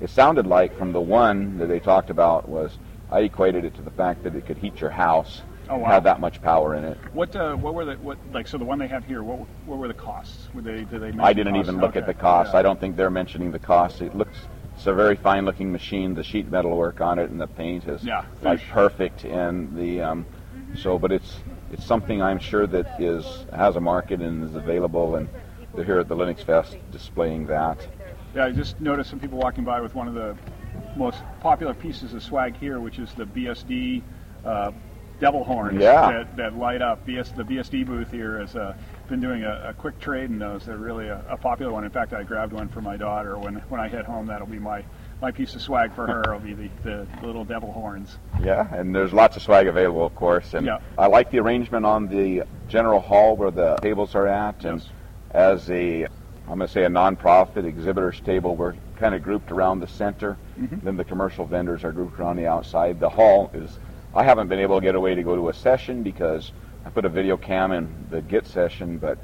it 0.00 0.10
sounded 0.10 0.46
like 0.46 0.76
from 0.78 0.92
the 0.92 1.00
one 1.00 1.58
that 1.58 1.66
they 1.66 1.80
talked 1.80 2.10
about 2.10 2.48
was 2.48 2.78
I 3.10 3.20
equated 3.20 3.64
it 3.64 3.74
to 3.74 3.82
the 3.82 3.90
fact 3.90 4.22
that 4.24 4.34
it 4.34 4.46
could 4.46 4.56
heat 4.56 4.80
your 4.80 4.90
house. 4.90 5.42
Oh, 5.68 5.78
wow. 5.78 5.88
Had 5.88 6.04
that 6.04 6.20
much 6.20 6.42
power 6.42 6.74
in 6.74 6.84
it. 6.84 6.98
What 7.12 7.34
uh, 7.34 7.54
what 7.56 7.74
were 7.74 7.84
the 7.84 7.94
what 7.94 8.18
like 8.32 8.46
so 8.46 8.58
the 8.58 8.64
one 8.64 8.78
they 8.78 8.88
have 8.88 9.04
here? 9.04 9.22
What 9.22 9.40
what 9.66 9.78
were 9.78 9.88
the 9.88 9.94
costs? 9.94 10.48
Were 10.54 10.60
they 10.60 10.84
did 10.84 10.90
they? 10.90 10.98
mention 11.06 11.20
I 11.20 11.32
didn't 11.32 11.54
costs? 11.54 11.68
even 11.68 11.80
look 11.80 11.96
at 11.96 12.06
the 12.06 12.14
costs. 12.14 12.52
Yeah. 12.52 12.60
I 12.60 12.62
don't 12.62 12.78
think 12.78 12.96
they're 12.96 13.10
mentioning 13.10 13.50
the 13.50 13.58
costs. 13.58 14.00
It 14.00 14.14
looks 14.14 14.36
it's 14.76 14.86
a 14.86 14.92
very 14.92 15.16
fine 15.16 15.44
looking 15.44 15.72
machine. 15.72 16.14
The 16.14 16.24
sheet 16.24 16.50
metal 16.50 16.76
work 16.76 17.00
on 17.00 17.18
it 17.18 17.30
and 17.30 17.40
the 17.40 17.46
paint 17.46 17.86
is 17.88 18.04
Yeah, 18.04 18.24
like 18.42 18.60
perfect. 18.68 19.24
And 19.24 19.76
the 19.76 20.02
um, 20.02 20.26
so, 20.76 20.98
but 20.98 21.12
it's 21.12 21.38
it's 21.72 21.84
something 21.84 22.20
I'm 22.20 22.38
sure 22.38 22.66
that 22.66 23.00
is 23.00 23.46
has 23.54 23.76
a 23.76 23.80
market 23.80 24.20
and 24.20 24.44
is 24.44 24.54
available. 24.54 25.16
And 25.16 25.28
they're 25.74 25.84
here 25.84 25.98
at 25.98 26.08
the 26.08 26.16
Linux 26.16 26.44
Fest 26.44 26.76
displaying 26.92 27.46
that. 27.46 27.86
Yeah, 28.34 28.46
I 28.46 28.50
just 28.50 28.80
noticed 28.80 29.10
some 29.10 29.20
people 29.20 29.38
walking 29.38 29.64
by 29.64 29.80
with 29.80 29.94
one 29.94 30.08
of 30.08 30.14
the 30.14 30.36
most 30.96 31.22
popular 31.40 31.72
pieces 31.72 32.12
of 32.12 32.22
swag 32.22 32.56
here, 32.56 32.80
which 32.80 32.98
is 32.98 33.12
the 33.14 33.24
BSD 33.24 34.02
uh, 34.44 34.72
devil 35.20 35.44
horns 35.44 35.80
Yeah. 35.80 36.10
that, 36.10 36.36
that 36.36 36.56
light 36.56 36.82
up. 36.82 37.06
BS, 37.06 37.34
the 37.36 37.44
BSD 37.44 37.86
booth 37.86 38.10
here 38.10 38.38
has 38.40 38.56
uh, 38.56 38.74
been 39.08 39.20
doing 39.20 39.42
a, 39.44 39.68
a 39.70 39.74
quick 39.74 39.98
trade 40.00 40.30
in 40.30 40.38
those. 40.38 40.66
They're 40.66 40.76
really 40.76 41.08
a, 41.08 41.24
a 41.28 41.36
popular 41.36 41.72
one. 41.72 41.84
In 41.84 41.90
fact, 41.90 42.12
I 42.12 42.22
grabbed 42.22 42.52
one 42.52 42.68
for 42.68 42.80
my 42.80 42.96
daughter. 42.96 43.38
When 43.38 43.56
when 43.68 43.80
I 43.80 43.88
head 43.88 44.04
home, 44.04 44.26
that'll 44.26 44.46
be 44.46 44.58
my, 44.58 44.84
my 45.20 45.30
piece 45.30 45.54
of 45.54 45.62
swag 45.62 45.94
for 45.94 46.06
her. 46.06 46.20
It'll 46.22 46.40
be 46.40 46.54
the, 46.54 46.68
the, 46.82 47.26
little 47.26 47.44
devil 47.44 47.72
horns. 47.72 48.18
Yeah, 48.42 48.72
and 48.74 48.94
there's 48.94 49.12
lots 49.12 49.36
of 49.36 49.42
swag 49.42 49.66
available, 49.66 50.04
of 50.04 50.14
course. 50.14 50.54
And 50.54 50.66
Yeah. 50.66 50.78
I 50.98 51.06
like 51.06 51.30
the 51.30 51.38
arrangement 51.38 51.86
on 51.86 52.08
the 52.08 52.42
general 52.68 53.00
hall 53.00 53.36
where 53.36 53.50
the 53.50 53.76
tables 53.76 54.14
are 54.14 54.26
at. 54.26 54.64
And 54.64 54.80
Yes. 54.80 54.90
as 55.30 55.70
a, 55.70 56.04
I'm 56.48 56.58
going 56.58 56.60
to 56.60 56.68
say 56.68 56.84
a 56.84 56.88
nonprofit 56.88 57.64
exhibitors 57.64 58.20
table, 58.20 58.56
we're 58.56 58.74
kind 58.96 59.14
of 59.14 59.22
grouped 59.22 59.50
around 59.50 59.80
the 59.80 59.88
center. 59.88 60.36
Mm-hmm. 60.58 60.84
Then 60.84 60.96
the 60.96 61.04
commercial 61.04 61.44
vendors 61.46 61.84
are 61.84 61.92
grouped 61.92 62.18
around 62.18 62.36
the 62.36 62.46
outside. 62.46 63.00
The 63.00 63.08
hall 63.08 63.50
is, 63.54 63.78
I 64.16 64.22
haven't 64.22 64.46
been 64.46 64.60
able 64.60 64.78
to 64.78 64.84
get 64.84 64.94
away 64.94 65.16
to 65.16 65.24
go 65.24 65.34
to 65.34 65.48
a 65.48 65.54
session 65.54 66.04
because 66.04 66.52
I 66.86 66.90
put 66.90 67.04
a 67.04 67.08
video 67.08 67.36
cam 67.36 67.72
in 67.72 68.06
the 68.10 68.22
Git 68.22 68.46
session, 68.46 68.96
but 68.96 69.18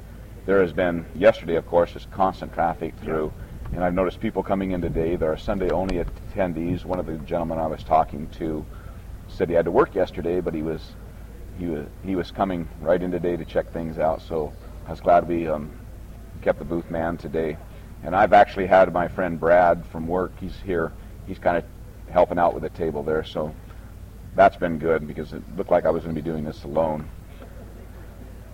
there 0.45 0.61
has 0.61 0.73
been, 0.73 1.05
yesterday, 1.15 1.55
of 1.55 1.65
course, 1.65 1.93
just 1.93 2.11
constant 2.11 2.53
traffic 2.53 2.93
through. 3.01 3.31
And 3.71 3.85
I've 3.85 3.93
noticed 3.93 4.19
people 4.19 4.43
coming 4.43 4.71
in 4.71 4.81
today. 4.81 5.15
There 5.15 5.31
are 5.31 5.37
Sunday 5.37 5.69
only 5.69 6.03
attendees. 6.03 6.83
One 6.83 6.99
of 6.99 7.05
the 7.05 7.13
gentlemen 7.19 7.57
I 7.57 7.67
was 7.67 7.85
talking 7.85 8.27
to 8.39 8.65
said 9.29 9.47
he 9.47 9.55
had 9.55 9.63
to 9.63 9.71
work 9.71 9.95
yesterday, 9.95 10.41
but 10.41 10.53
he 10.53 10.61
was 10.61 10.81
he 11.57 11.67
was 11.67 11.87
he 12.03 12.17
was 12.17 12.29
coming 12.29 12.67
right 12.81 13.01
in 13.01 13.11
today 13.11 13.37
to 13.37 13.45
check 13.45 13.71
things 13.71 13.97
out. 13.97 14.21
So 14.21 14.51
I 14.87 14.91
was 14.91 14.99
glad 14.99 15.25
we 15.25 15.47
um, 15.47 15.71
kept 16.41 16.59
the 16.59 16.65
booth 16.65 16.91
man 16.91 17.15
today. 17.15 17.55
And 18.03 18.13
I've 18.13 18.33
actually 18.33 18.67
had 18.67 18.91
my 18.91 19.07
friend 19.07 19.39
Brad 19.39 19.85
from 19.85 20.05
work. 20.05 20.33
He's 20.41 20.59
here. 20.65 20.91
He's 21.27 21.39
kind 21.39 21.55
of 21.55 21.63
helping 22.09 22.37
out 22.37 22.53
with 22.53 22.63
the 22.63 22.69
table 22.69 23.03
there. 23.03 23.23
So 23.23 23.55
that's 24.35 24.57
been 24.57 24.77
good 24.77 25.07
because 25.07 25.33
it 25.33 25.43
looked 25.57 25.71
like 25.71 25.85
I 25.85 25.89
was 25.89 26.03
going 26.03 26.15
to 26.15 26.21
be 26.21 26.27
doing 26.27 26.43
this 26.43 26.63
alone. 26.63 27.09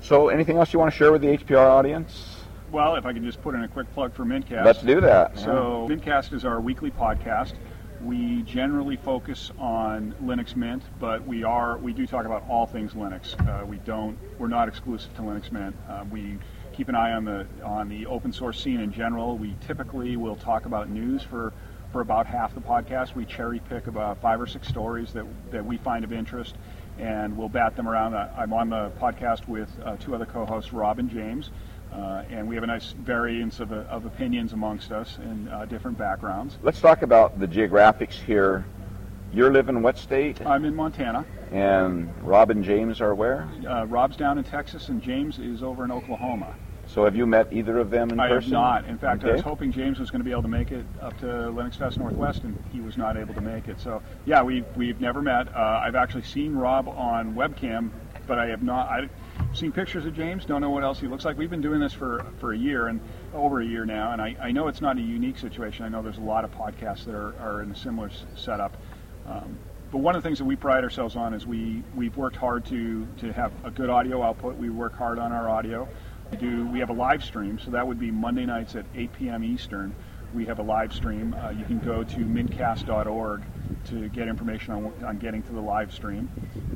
So 0.01 0.29
anything 0.29 0.57
else 0.57 0.73
you 0.73 0.79
want 0.79 0.91
to 0.91 0.97
share 0.97 1.11
with 1.11 1.21
the 1.21 1.37
HPR 1.37 1.67
audience? 1.69 2.37
Well, 2.71 2.95
if 2.95 3.05
I 3.05 3.13
could 3.13 3.23
just 3.23 3.41
put 3.41 3.55
in 3.55 3.63
a 3.63 3.67
quick 3.67 3.91
plug 3.93 4.13
for 4.13 4.25
Mintcast. 4.25 4.65
Let's 4.65 4.81
do 4.81 4.99
that. 5.01 5.37
So, 5.39 5.87
Mintcast 5.89 6.33
is 6.33 6.43
our 6.43 6.59
weekly 6.59 6.91
podcast. 6.91 7.53
We 8.01 8.43
generally 8.43 8.97
focus 8.97 9.51
on 9.57 10.13
Linux 10.23 10.55
Mint, 10.55 10.83
but 10.99 11.25
we 11.25 11.43
are 11.43 11.77
we 11.77 11.93
do 11.93 12.05
talk 12.05 12.25
about 12.25 12.43
all 12.47 12.67
things 12.67 12.93
Linux. 12.93 13.33
Uh, 13.47 13.65
we 13.65 13.77
don't 13.77 14.17
we're 14.37 14.47
not 14.47 14.67
exclusive 14.67 15.15
to 15.15 15.21
Linux 15.21 15.51
Mint. 15.51 15.75
Uh, 15.89 16.05
we 16.11 16.37
keep 16.73 16.89
an 16.89 16.95
eye 16.95 17.13
on 17.13 17.25
the 17.25 17.47
on 17.63 17.89
the 17.89 18.05
open 18.05 18.31
source 18.31 18.61
scene 18.61 18.81
in 18.81 18.91
general. 18.91 19.37
We 19.37 19.55
typically 19.65 20.15
will 20.15 20.35
talk 20.35 20.65
about 20.67 20.89
news 20.89 21.23
for 21.23 21.53
for 21.91 22.01
about 22.01 22.27
half 22.27 22.53
the 22.53 22.61
podcast. 22.61 23.15
We 23.15 23.25
cherry 23.25 23.59
pick 23.59 23.87
about 23.87 24.21
five 24.21 24.41
or 24.41 24.47
six 24.47 24.67
stories 24.67 25.13
that 25.13 25.25
that 25.51 25.65
we 25.65 25.77
find 25.77 26.03
of 26.03 26.11
interest, 26.11 26.55
and 26.97 27.37
we'll 27.37 27.49
bat 27.49 27.75
them 27.75 27.87
around. 27.87 28.13
Uh, 28.13 28.29
I'm 28.37 28.53
on 28.53 28.69
the 28.69 28.91
podcast 28.99 29.47
with 29.47 29.69
uh, 29.83 29.97
two 29.97 30.15
other 30.15 30.25
co-hosts, 30.25 30.73
Rob 30.73 30.99
and 30.99 31.09
James. 31.09 31.51
Uh, 31.91 32.23
and 32.29 32.47
we 32.47 32.55
have 32.55 32.65
a 32.65 32.67
nice 32.67 32.91
variance 32.91 33.61
of, 33.61 33.71
of 33.71 34.05
opinions 34.05 34.51
amongst 34.51 34.91
us 34.91 35.17
and 35.19 35.49
uh, 35.49 35.65
different 35.65 35.97
backgrounds. 35.97 36.57
Let's 36.61 36.81
talk 36.81 37.01
about 37.01 37.39
the 37.39 37.47
geographics 37.47 38.13
here. 38.13 38.65
You're 39.33 39.51
living 39.51 39.77
in 39.77 39.81
what 39.81 39.97
state? 39.97 40.45
I'm 40.45 40.65
in 40.65 40.75
Montana. 40.75 41.25
And 41.51 42.13
Rob 42.21 42.51
and 42.51 42.63
James 42.63 42.99
are 42.99 43.15
where? 43.15 43.47
Uh, 43.67 43.85
Rob's 43.85 44.17
down 44.17 44.37
in 44.37 44.43
Texas, 44.43 44.89
and 44.89 45.01
James 45.01 45.39
is 45.39 45.63
over 45.63 45.85
in 45.85 45.91
Oklahoma. 45.91 46.53
So 46.87 47.03
have 47.03 47.15
you 47.15 47.25
met 47.25 47.51
either 47.51 47.79
of 47.79 47.89
them 47.89 48.09
in 48.11 48.19
I 48.19 48.29
person? 48.29 48.53
have 48.53 48.59
not. 48.61 48.85
In 48.85 48.97
fact, 48.97 49.23
I 49.25 49.33
was 49.33 49.41
hoping 49.41 49.71
James 49.71 49.99
was 49.99 50.09
going 50.09 50.21
to 50.21 50.25
be 50.25 50.31
able 50.31 50.43
to 50.43 50.47
make 50.47 50.71
it 50.71 50.85
up 51.01 51.17
to 51.19 51.25
Linux 51.25 51.75
Fest 51.75 51.99
Northwest, 51.99 52.43
and 52.43 52.55
he 52.71 52.79
was 52.79 52.97
not 52.97 53.17
able 53.17 53.33
to 53.33 53.41
make 53.41 53.67
it. 53.67 53.79
So, 53.79 54.01
yeah, 54.25 54.41
we, 54.41 54.63
we've 54.75 55.01
never 55.01 55.21
met. 55.21 55.53
Uh, 55.53 55.81
I've 55.83 55.95
actually 55.95 56.23
seen 56.23 56.55
Rob 56.55 56.87
on 56.87 57.35
webcam, 57.35 57.91
but 58.25 58.39
I 58.39 58.47
have 58.47 58.63
not. 58.63 58.89
I've 58.89 59.09
seen 59.53 59.73
pictures 59.73 60.05
of 60.05 60.15
James, 60.15 60.45
don't 60.45 60.61
know 60.61 60.69
what 60.69 60.83
else 60.83 60.99
he 60.99 61.07
looks 61.07 61.25
like. 61.25 61.37
We've 61.37 61.49
been 61.49 61.61
doing 61.61 61.81
this 61.81 61.93
for, 61.93 62.25
for 62.39 62.53
a 62.53 62.57
year 62.57 62.87
and 62.87 63.01
over 63.33 63.59
a 63.59 63.65
year 63.65 63.85
now, 63.85 64.13
and 64.13 64.21
I, 64.21 64.35
I 64.41 64.51
know 64.51 64.67
it's 64.67 64.81
not 64.81 64.97
a 64.97 65.01
unique 65.01 65.37
situation. 65.37 65.85
I 65.85 65.89
know 65.89 66.01
there's 66.01 66.17
a 66.17 66.21
lot 66.21 66.45
of 66.45 66.51
podcasts 66.51 67.03
that 67.05 67.15
are, 67.15 67.35
are 67.39 67.61
in 67.63 67.71
a 67.71 67.75
similar 67.75 68.07
s- 68.07 68.23
setup. 68.35 68.77
Um, 69.27 69.57
but 69.91 69.99
one 69.99 70.15
of 70.15 70.23
the 70.23 70.27
things 70.27 70.37
that 70.39 70.45
we 70.45 70.55
pride 70.55 70.83
ourselves 70.83 71.15
on 71.15 71.33
is 71.33 71.45
we, 71.45 71.81
we've 71.95 72.15
worked 72.17 72.35
hard 72.35 72.65
to, 72.65 73.07
to 73.19 73.31
have 73.33 73.51
a 73.63 73.71
good 73.71 73.89
audio 73.89 74.21
output. 74.21 74.57
We 74.57 74.69
work 74.69 74.95
hard 74.97 75.17
on 75.19 75.31
our 75.31 75.49
audio. 75.49 75.87
We 76.31 76.37
do. 76.37 76.67
We 76.67 76.79
have 76.79 76.89
a 76.89 76.93
live 76.93 77.23
stream, 77.23 77.57
so 77.57 77.71
that 77.71 77.87
would 77.87 77.99
be 77.99 78.11
Monday 78.11 78.45
nights 78.45 78.75
at 78.75 78.85
8 78.93 79.13
p.m. 79.13 79.43
Eastern. 79.43 79.93
We 80.33 80.45
have 80.45 80.59
a 80.59 80.63
live 80.63 80.93
stream. 80.93 81.33
Uh, 81.33 81.49
you 81.51 81.63
can 81.63 81.79
go 81.79 82.03
to 82.03 82.19
mintcast.org 82.19 83.43
to 83.85 84.09
get 84.09 84.27
information 84.27 84.73
on, 84.73 84.93
on 85.05 85.17
getting 85.17 85.41
to 85.43 85.53
the 85.53 85.61
live 85.61 85.93
stream. 85.93 86.29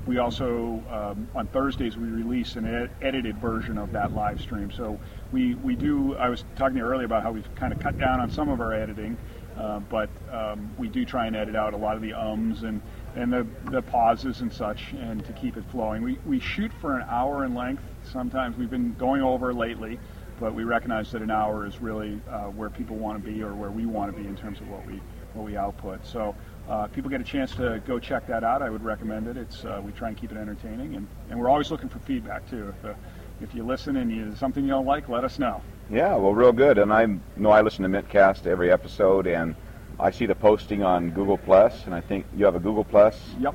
We 0.06 0.18
also 0.18 0.82
um, 0.90 1.28
on 1.36 1.48
Thursdays 1.48 1.98
we 1.98 2.08
release 2.08 2.56
an 2.56 2.66
ed- 2.66 2.92
edited 3.02 3.38
version 3.38 3.78
of 3.78 3.92
that 3.92 4.16
live 4.16 4.40
stream. 4.40 4.72
So 4.72 5.00
we 5.32 5.56
we 5.56 5.76
do. 5.76 6.16
I 6.16 6.30
was 6.30 6.44
talking 6.56 6.76
to 6.76 6.80
you 6.80 6.86
earlier 6.86 7.06
about 7.06 7.24
how 7.24 7.32
we've 7.32 7.54
kind 7.56 7.74
of 7.74 7.80
cut 7.80 8.00
down 8.00 8.20
on 8.22 8.30
some 8.30 8.50
of 8.50 8.62
our 8.62 8.74
editing, 8.74 9.18
uh, 9.58 9.80
but 9.80 10.10
um, 10.32 10.74
we 10.78 10.88
do 10.88 11.06
try 11.06 11.28
and 11.28 11.36
edit 11.36 11.56
out 11.56 11.74
a 11.74 11.78
lot 11.78 11.98
of 11.98 12.02
the 12.02 12.14
ums 12.14 12.64
and 12.64 12.82
and 13.16 13.32
the, 13.32 13.46
the 13.72 13.82
pauses 13.82 14.42
and 14.42 14.52
such, 14.52 14.94
and 14.94 15.26
to 15.26 15.34
keep 15.34 15.58
it 15.58 15.64
flowing. 15.72 16.02
We, 16.02 16.18
we 16.26 16.40
shoot 16.40 16.72
for 16.80 16.98
an 16.98 17.06
hour 17.10 17.46
in 17.46 17.54
length. 17.54 17.84
Sometimes 18.04 18.58
we've 18.58 18.70
been 18.70 18.94
going 18.94 19.22
over 19.22 19.54
lately, 19.54 20.00
but 20.40 20.54
we 20.54 20.64
recognize 20.64 21.12
that 21.12 21.22
an 21.22 21.32
hour 21.32 21.66
is 21.66 21.82
really 21.82 22.20
uh, 22.30 22.46
where 22.46 22.70
people 22.70 22.96
want 22.96 23.24
to 23.24 23.32
be 23.32 23.44
or 23.44 23.54
where 23.54 23.72
we 23.72 23.86
want 23.86 24.16
to 24.16 24.22
be 24.22 24.28
in 24.28 24.36
terms 24.36 24.60
of 24.60 24.70
what 24.70 24.86
we 24.86 25.02
what 25.34 25.46
we 25.46 25.56
output. 25.56 26.06
So 26.06 26.36
uh, 26.68 26.88
people 26.88 27.10
get 27.10 27.22
a 27.22 27.26
chance 27.26 27.56
to 27.56 27.82
go 27.86 28.00
check 28.00 28.28
that 28.28 28.44
out, 28.44 28.62
I 28.62 28.70
would 28.70 28.84
recommend 28.84 29.28
it. 29.28 29.38
It's 29.38 29.64
uh, 29.66 29.82
we 29.84 29.92
try 29.92 30.10
and 30.10 30.18
keep 30.18 30.32
it 30.32 30.38
entertaining, 30.38 30.96
and, 30.96 31.08
and 31.30 31.40
we're 31.40 31.50
always 31.50 31.72
looking 31.72 31.90
for 31.90 32.00
feedback 32.00 32.50
too. 32.50 32.74
If, 32.78 32.86
uh, 32.86 32.94
if 33.42 33.56
you 33.56 33.64
listen 33.64 33.98
and 33.98 34.12
you 34.12 34.36
something 34.36 34.64
you 34.64 34.70
don't 34.70 34.86
like, 34.86 35.10
let 35.10 35.24
us 35.24 35.40
know. 35.40 35.62
Yeah, 35.90 36.16
well, 36.16 36.34
real 36.34 36.52
good. 36.52 36.78
And 36.78 36.94
I 36.94 37.08
know 37.36 37.50
I 37.50 37.62
listen 37.62 37.90
to 37.90 38.02
Mintcast 38.02 38.46
every 38.46 38.72
episode, 38.72 39.28
and 39.28 39.56
I 40.02 40.10
see 40.12 40.26
the 40.26 40.36
posting 40.36 40.82
on 40.84 41.12
Google 41.12 41.38
Plus, 41.38 41.86
and 41.86 41.94
I 41.94 42.02
think 42.02 42.26
you 42.36 42.44
have 42.46 42.56
a 42.56 42.60
Google 42.60 42.84
Plus 42.84 43.18
Yep. 43.40 43.54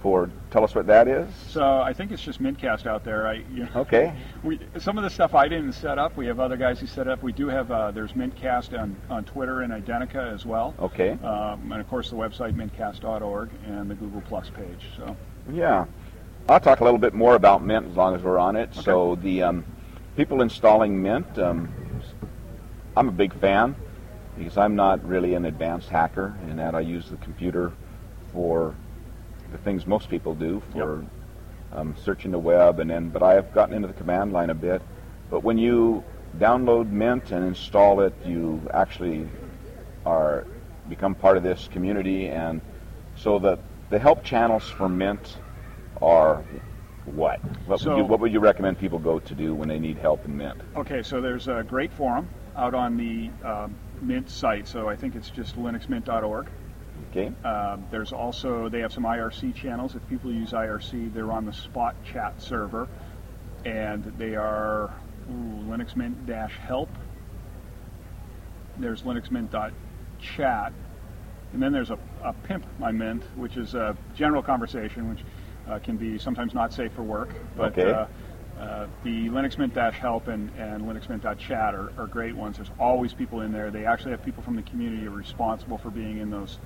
for. 0.00 0.30
Tell 0.50 0.64
us 0.64 0.74
what 0.74 0.86
that 0.86 1.06
is. 1.06 1.28
So 1.48 1.80
I 1.82 1.92
think 1.92 2.10
it's 2.12 2.22
just 2.22 2.42
Mintcast 2.42 2.86
out 2.86 3.04
there. 3.04 3.26
I 3.28 3.44
you 3.52 3.64
know, 3.64 3.68
Okay. 3.76 4.14
We, 4.42 4.58
some 4.78 4.96
of 4.98 5.04
the 5.04 5.10
stuff 5.10 5.34
I 5.34 5.48
didn't 5.48 5.72
set 5.74 5.98
up. 5.98 6.16
We 6.16 6.26
have 6.26 6.40
other 6.40 6.56
guys 6.56 6.80
who 6.80 6.86
set 6.86 7.08
up. 7.08 7.22
We 7.22 7.32
do 7.32 7.48
have 7.48 7.70
uh, 7.70 7.90
there's 7.90 8.12
Mintcast 8.12 8.78
on, 8.78 8.96
on 9.10 9.24
Twitter 9.24 9.60
and 9.60 9.72
Identica 9.72 10.32
as 10.32 10.44
well. 10.46 10.74
Okay. 10.80 11.10
Um, 11.22 11.70
and 11.72 11.80
of 11.80 11.88
course 11.88 12.08
the 12.10 12.16
website 12.16 12.54
mintcast.org 12.54 13.50
and 13.66 13.90
the 13.90 13.94
Google 13.94 14.22
Plus 14.22 14.48
page. 14.50 14.86
So 14.96 15.14
Yeah. 15.52 15.84
I'll 16.48 16.58
talk 16.58 16.80
a 16.80 16.84
little 16.84 16.98
bit 16.98 17.14
more 17.14 17.34
about 17.36 17.62
Mint 17.62 17.86
as 17.86 17.96
long 17.96 18.14
as 18.16 18.22
we're 18.22 18.38
on 18.38 18.56
it. 18.56 18.74
So 18.74 19.14
the 19.16 19.42
um, 19.42 19.64
people 20.16 20.42
installing 20.42 21.00
Mint, 21.00 21.38
um, 21.38 21.68
I'm 22.96 23.08
a 23.08 23.12
big 23.12 23.32
fan 23.38 23.76
because 24.36 24.56
I'm 24.56 24.76
not 24.76 25.06
really 25.06 25.34
an 25.34 25.44
advanced 25.44 25.88
hacker 25.88 26.36
in 26.48 26.56
that 26.56 26.74
I 26.74 26.80
use 26.80 27.08
the 27.08 27.16
computer 27.18 27.72
for 28.32 28.74
the 29.50 29.58
things 29.58 29.86
most 29.86 30.08
people 30.08 30.34
do 30.34 30.62
for 30.72 31.04
um, 31.72 31.94
searching 32.02 32.30
the 32.30 32.38
web 32.38 32.80
and 32.80 32.90
then 32.90 33.10
but 33.10 33.22
I 33.22 33.34
have 33.34 33.52
gotten 33.52 33.74
into 33.74 33.88
the 33.88 33.94
command 33.94 34.32
line 34.32 34.50
a 34.50 34.54
bit. 34.54 34.82
But 35.30 35.42
when 35.42 35.58
you 35.58 36.04
download 36.38 36.90
Mint 36.90 37.30
and 37.32 37.44
install 37.44 38.00
it, 38.00 38.14
you 38.24 38.68
actually 38.72 39.28
are 40.04 40.46
become 40.88 41.14
part 41.14 41.36
of 41.36 41.42
this 41.42 41.68
community 41.70 42.28
and 42.28 42.60
so 43.14 43.38
the 43.38 43.58
the 43.90 43.98
help 43.98 44.24
channels 44.24 44.68
for 44.70 44.88
Mint 44.88 45.36
are 46.00 46.42
what? 47.04 47.40
What, 47.66 47.80
So- 47.80 47.90
would 47.90 47.98
you, 47.98 48.04
what 48.04 48.20
would 48.20 48.32
you 48.32 48.40
recommend 48.40 48.78
people 48.78 48.98
go 48.98 49.18
to 49.18 49.34
do 49.34 49.54
when 49.54 49.68
they 49.68 49.78
need 49.78 49.98
help 49.98 50.24
in 50.24 50.36
Mint? 50.36 50.60
okay, 50.76 51.02
so 51.02 51.20
there's 51.20 51.48
a 51.48 51.62
great 51.66 51.92
forum 51.92 52.28
out 52.56 52.74
on 52.74 52.96
the 52.96 53.30
um, 53.46 53.74
Mint 54.02 54.28
site. 54.30 54.68
So 54.68 54.88
I 54.88 54.96
think 54.96 55.14
it's 55.14 55.30
just 55.30 55.56
linuxmint.org. 55.56 56.48
Okay. 57.10 57.32
Um, 57.44 57.86
there's 57.90 58.12
also 58.12 58.68
they 58.68 58.80
have 58.80 58.92
some 58.92 59.04
IRC 59.04 59.54
channels. 59.54 59.94
If 59.94 60.06
people 60.08 60.32
use 60.32 60.50
IRC, 60.52 61.12
they're 61.14 61.32
on 61.32 61.46
the 61.46 61.52
Spot 61.52 61.94
Chat 62.04 62.40
server, 62.40 62.88
and 63.64 64.04
they 64.18 64.34
are 64.34 64.94
ooh, 65.30 65.64
Linux 65.68 65.96
Mint 65.96 66.26
dash 66.26 66.56
help. 66.58 66.90
There's 68.78 69.02
Linux 69.02 69.30
Mint 69.30 69.50
dot 69.50 69.72
chat, 70.20 70.72
And 71.52 71.62
then 71.62 71.72
there's 71.72 71.90
a, 71.90 71.98
a 72.22 72.32
pimp 72.32 72.64
my 72.78 72.92
mint, 72.92 73.22
which 73.36 73.56
is 73.56 73.74
a 73.74 73.96
general 74.14 74.42
conversation, 74.42 75.10
which 75.10 75.20
uh, 75.68 75.78
can 75.80 75.96
be 75.96 76.18
sometimes 76.18 76.54
not 76.54 76.72
safe 76.72 76.92
for 76.92 77.02
work. 77.02 77.30
But 77.56 77.72
Okay. 77.78 77.90
uh, 77.90 78.06
uh, 78.62 78.86
the 79.02 79.28
Linux 79.28 79.58
Mint 79.58 79.74
help 79.94 80.28
and, 80.28 80.48
and 80.56 80.84
Linux 80.84 81.08
Mint 81.08 81.24
chat 81.38 81.74
are, 81.74 81.92
are 81.98 82.06
great 82.06 82.36
ones. 82.36 82.56
There's 82.56 82.70
always 82.78 83.12
people 83.12 83.40
in 83.40 83.50
there. 83.50 83.72
They 83.72 83.84
actually 83.84 84.12
have 84.12 84.24
people 84.24 84.42
from 84.44 84.54
the 84.54 84.62
community 84.62 85.08
responsible 85.08 85.78
for 85.78 85.90
being 85.90 86.18
in 86.18 86.30
those. 86.30 86.60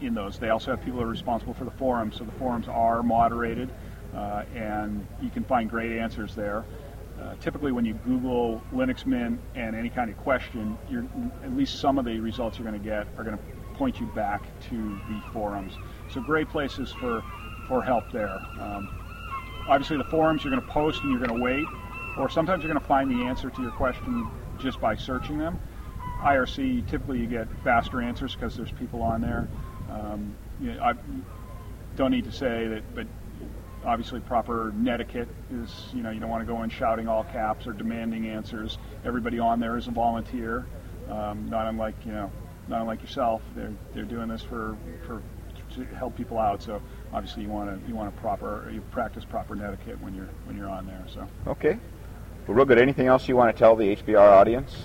In 0.00 0.12
those, 0.12 0.38
they 0.38 0.50
also 0.50 0.72
have 0.72 0.84
people 0.84 0.98
who 0.98 1.06
are 1.06 1.10
responsible 1.10 1.54
for 1.54 1.64
the 1.64 1.70
forums. 1.70 2.16
So 2.16 2.24
the 2.24 2.32
forums 2.32 2.66
are 2.68 3.02
moderated, 3.02 3.70
uh, 4.14 4.42
and 4.54 5.06
you 5.22 5.30
can 5.30 5.44
find 5.44 5.70
great 5.70 5.98
answers 5.98 6.34
there. 6.34 6.64
Uh, 7.18 7.34
typically, 7.36 7.72
when 7.72 7.86
you 7.86 7.94
Google 7.94 8.60
Linux 8.74 9.06
Mint 9.06 9.40
and 9.54 9.74
any 9.74 9.88
kind 9.88 10.10
of 10.10 10.18
question, 10.18 10.76
you're, 10.90 11.06
at 11.42 11.56
least 11.56 11.80
some 11.80 11.96
of 11.96 12.04
the 12.04 12.20
results 12.20 12.58
you're 12.58 12.68
going 12.68 12.78
to 12.78 12.86
get 12.86 13.06
are 13.16 13.24
going 13.24 13.38
to 13.38 13.44
point 13.74 14.00
you 14.00 14.06
back 14.08 14.42
to 14.68 14.76
the 15.08 15.22
forums. 15.32 15.78
So 16.10 16.20
great 16.20 16.48
places 16.50 16.92
for 17.00 17.22
for 17.68 17.82
help 17.82 18.12
there. 18.12 18.38
Um, 18.60 19.05
obviously, 19.68 19.96
the 19.96 20.04
forums 20.04 20.44
you're 20.44 20.52
going 20.52 20.64
to 20.64 20.72
post 20.72 21.02
and 21.02 21.10
you're 21.10 21.26
going 21.26 21.36
to 21.36 21.42
wait, 21.42 21.66
or 22.18 22.28
sometimes 22.28 22.62
you're 22.62 22.72
going 22.72 22.82
to 22.82 22.88
find 22.88 23.10
the 23.10 23.24
answer 23.24 23.50
to 23.50 23.62
your 23.62 23.72
question 23.72 24.28
just 24.58 24.80
by 24.80 24.96
searching 24.96 25.38
them. 25.38 25.58
IRC 26.20 26.88
typically 26.88 27.18
you 27.18 27.26
get 27.26 27.46
faster 27.62 28.00
answers 28.00 28.34
because 28.34 28.56
there's 28.56 28.72
people 28.72 29.02
on 29.02 29.20
there. 29.20 29.48
Um, 29.90 30.34
you 30.60 30.72
know, 30.72 30.82
I 30.82 30.94
don't 31.96 32.10
need 32.10 32.24
to 32.24 32.32
say 32.32 32.66
that, 32.68 32.94
but 32.94 33.06
obviously 33.84 34.20
proper 34.20 34.72
netiquette 34.74 35.28
is 35.52 35.86
you 35.94 36.02
know 36.02 36.10
you 36.10 36.18
don't 36.18 36.30
want 36.30 36.44
to 36.46 36.52
go 36.52 36.62
in 36.62 36.70
shouting 36.70 37.06
all 37.06 37.24
caps 37.24 37.66
or 37.66 37.72
demanding 37.72 38.28
answers. 38.28 38.78
Everybody 39.04 39.38
on 39.38 39.60
there 39.60 39.76
is 39.76 39.86
a 39.86 39.90
volunteer, 39.90 40.66
um, 41.10 41.48
not 41.48 41.66
unlike 41.66 41.94
you 42.04 42.12
know 42.12 42.30
not 42.68 42.80
unlike 42.80 43.02
yourself. 43.02 43.42
They're 43.54 43.72
they're 43.94 44.04
doing 44.04 44.28
this 44.28 44.42
for 44.42 44.76
for 45.06 45.22
to 45.74 45.84
help 45.96 46.16
people 46.16 46.38
out. 46.38 46.62
So 46.62 46.80
obviously 47.12 47.42
you 47.42 47.48
want 47.48 47.82
to 47.82 47.88
you 47.88 47.94
want 47.94 48.14
to 48.14 48.20
proper 48.20 48.68
you 48.72 48.80
practice 48.90 49.24
proper 49.24 49.54
netiquette 49.54 50.00
when 50.02 50.14
you're 50.14 50.28
when 50.44 50.56
you're 50.56 50.68
on 50.68 50.86
there. 50.86 51.04
So. 51.12 51.26
Okay. 51.46 51.78
Well, 52.46 52.56
real 52.56 52.64
good. 52.66 52.78
Anything 52.78 53.06
else 53.08 53.28
you 53.28 53.36
want 53.36 53.54
to 53.54 53.58
tell 53.58 53.74
the 53.76 53.96
HPR 53.96 54.18
audience? 54.30 54.76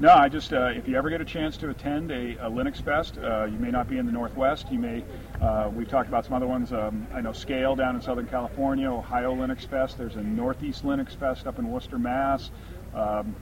No, 0.00 0.12
I 0.14 0.28
just 0.28 0.52
uh, 0.52 0.66
if 0.66 0.86
you 0.86 0.96
ever 0.96 1.10
get 1.10 1.20
a 1.20 1.24
chance 1.24 1.56
to 1.56 1.70
attend 1.70 2.12
a, 2.12 2.34
a 2.46 2.48
Linux 2.50 2.80
Fest, 2.80 3.18
uh, 3.18 3.46
you 3.46 3.58
may 3.58 3.72
not 3.72 3.88
be 3.88 3.98
in 3.98 4.06
the 4.06 4.12
Northwest. 4.12 4.70
You 4.70 4.78
may. 4.78 5.04
Uh, 5.42 5.70
we've 5.74 5.88
talked 5.88 6.08
about 6.08 6.24
some 6.24 6.34
other 6.34 6.46
ones. 6.46 6.72
Um, 6.72 7.06
I 7.12 7.20
know 7.20 7.32
Scale 7.32 7.74
down 7.74 7.96
in 7.96 8.02
Southern 8.02 8.28
California, 8.28 8.88
Ohio 8.88 9.34
Linux 9.34 9.66
Fest. 9.66 9.98
There's 9.98 10.14
a 10.14 10.22
Northeast 10.22 10.84
Linux 10.84 11.16
Fest 11.18 11.48
up 11.48 11.58
in 11.58 11.68
Worcester, 11.68 11.98
Mass. 11.98 12.52
Um, 12.94 13.34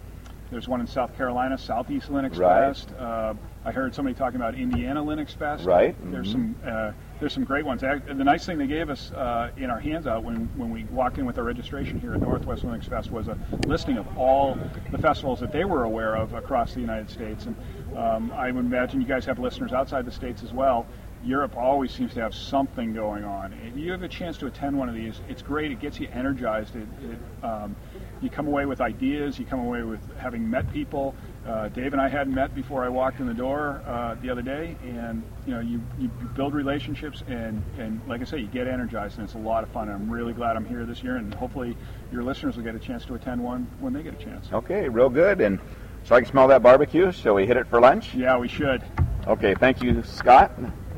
there's 0.51 0.67
one 0.69 0.81
in 0.81 0.87
South 0.87 1.15
Carolina, 1.17 1.59
Southeast 1.59 2.09
Linux 2.09 2.39
Right. 2.39 2.69
Fest. 2.69 2.91
Uh, 2.99 3.35
I 3.65 3.73
heard 3.73 3.95
somebody 3.95 4.15
talking 4.17 4.37
about 4.37 4.55
Indiana 4.55 5.03
Linux 5.05 5.37
Fest. 5.37 5.65
Right. 5.67 5.95
There's 6.11 6.29
Mhm. 6.29 6.33
some 6.33 6.57
uh, 6.65 6.93
there's 7.19 7.33
some 7.33 7.45
great 7.45 7.65
ones. 7.65 7.81
The 7.81 8.15
nice 8.15 8.45
thing 8.45 8.59
they 8.59 8.67
gave 8.67 8.91
us 8.91 9.11
uh, 9.13 9.51
in 9.57 9.71
our 9.71 9.81
handout 9.81 10.23
when, 10.23 10.51
when 10.57 10.71
we 10.71 10.85
walked 10.85 11.19
in 11.19 11.25
with 11.25 11.39
our 11.39 11.45
registration 11.45 11.99
here 11.99 12.15
at 12.15 12.21
Northwest 12.21 12.63
Linux 12.63 12.89
Fest 12.89 13.11
was 13.11 13.29
a 13.29 13.39
listing 13.67 13.97
of 13.97 14.19
all 14.19 14.59
the 14.91 14.99
festivals 14.99 15.41
that 15.41 15.53
they 15.53 15.65
were 15.65 15.85
aware 15.85 16.15
of 16.15 16.35
across 16.35 16.75
the 16.75 16.81
United 16.81 17.11
States. 17.11 17.47
And 17.47 17.57
um, 17.97 18.33
I 18.33 18.51
would 18.51 18.65
imagine 18.65 19.01
you 19.01 19.07
guys 19.07 19.25
have 19.25 19.39
listeners 19.39 19.73
outside 19.73 20.05
the 20.05 20.13
states 20.13 20.43
as 20.43 20.53
well. 20.53 20.87
Europe 21.25 21.57
always 21.57 21.91
seems 21.91 22.15
to 22.15 22.21
have 22.21 22.35
something 22.35 22.93
going 22.93 23.25
on. 23.25 23.53
If 23.55 23.77
you 23.77 23.91
have 23.93 24.03
a 24.03 24.09
chance 24.09 24.37
to 24.39 24.47
attend 24.47 24.79
one 24.79 24.89
of 24.89 24.95
these, 24.95 25.21
it's 25.29 25.43
great. 25.43 25.73
It 25.73 25.81
gets 25.81 25.99
you 25.99 26.09
energized. 26.13 26.77
It, 26.77 26.87
it, 27.03 27.45
um, 27.45 27.75
you 28.21 28.31
come 28.31 28.47
away 28.47 28.67
with 28.67 28.81
ideas. 28.81 29.39
You 29.39 29.47
come 29.47 29.61
away 29.61 29.83
with 29.83 30.01
having 30.19 30.49
met 30.49 30.71
people. 30.73 31.15
Uh, 31.47 31.69
Dave 31.69 31.93
and 31.93 32.03
I 32.03 32.09
hadn't 32.09 32.35
met 32.35 32.55
before 32.57 32.85
I 32.85 32.89
walked 32.89 33.21
in 33.21 33.27
the 33.27 33.35
door 33.35 33.81
uh, 33.87 34.17
the 34.21 34.31
other 34.31 34.43
day, 34.43 34.77
and 34.83 35.23
you 35.47 35.55
know, 35.55 35.61
you, 35.61 35.81
you 35.99 36.09
build 36.35 36.55
relationships, 36.55 37.23
and, 37.29 37.63
and 37.79 38.01
like 38.09 38.21
I 38.21 38.25
say, 38.25 38.39
you 38.39 38.49
get 38.49 38.67
energized, 38.67 39.19
and 39.19 39.25
it's 39.25 39.35
a 39.35 39.39
lot 39.39 39.63
of 39.63 39.71
fun. 39.71 39.89
I'm 39.89 40.11
really 40.11 40.33
glad 40.33 40.57
I'm 40.57 40.65
here 40.65 40.85
this 40.85 41.05
year, 41.05 41.17
and 41.17 41.33
hopefully 41.35 41.77
your 42.11 42.25
listeners 42.25 42.57
will 42.57 42.65
get 42.65 42.75
a 42.75 42.81
chance 42.81 43.05
to 43.05 43.15
attend 43.15 43.43
one 43.43 43.69
when 43.79 43.93
they 43.93 44.03
get 44.03 44.21
a 44.21 44.25
chance. 44.25 44.49
Okay, 44.53 44.89
real 44.89 45.09
good. 45.09 45.41
And 45.41 45.61
so 46.03 46.17
I 46.17 46.21
can 46.21 46.29
smell 46.29 46.49
that 46.49 46.63
barbecue. 46.63 47.13
Shall 47.13 47.35
we 47.35 47.47
hit 47.47 47.57
it 47.57 47.69
for 47.69 47.81
lunch? 47.81 48.13
Yeah, 48.15 48.39
we 48.39 48.49
should. 48.49 48.83
Okay, 49.29 49.55
thank 49.55 49.83
you, 49.83 50.03
Scott. 50.03 50.51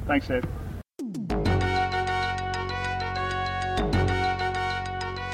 Thanks, 0.06 0.28
Dave. 0.28 0.44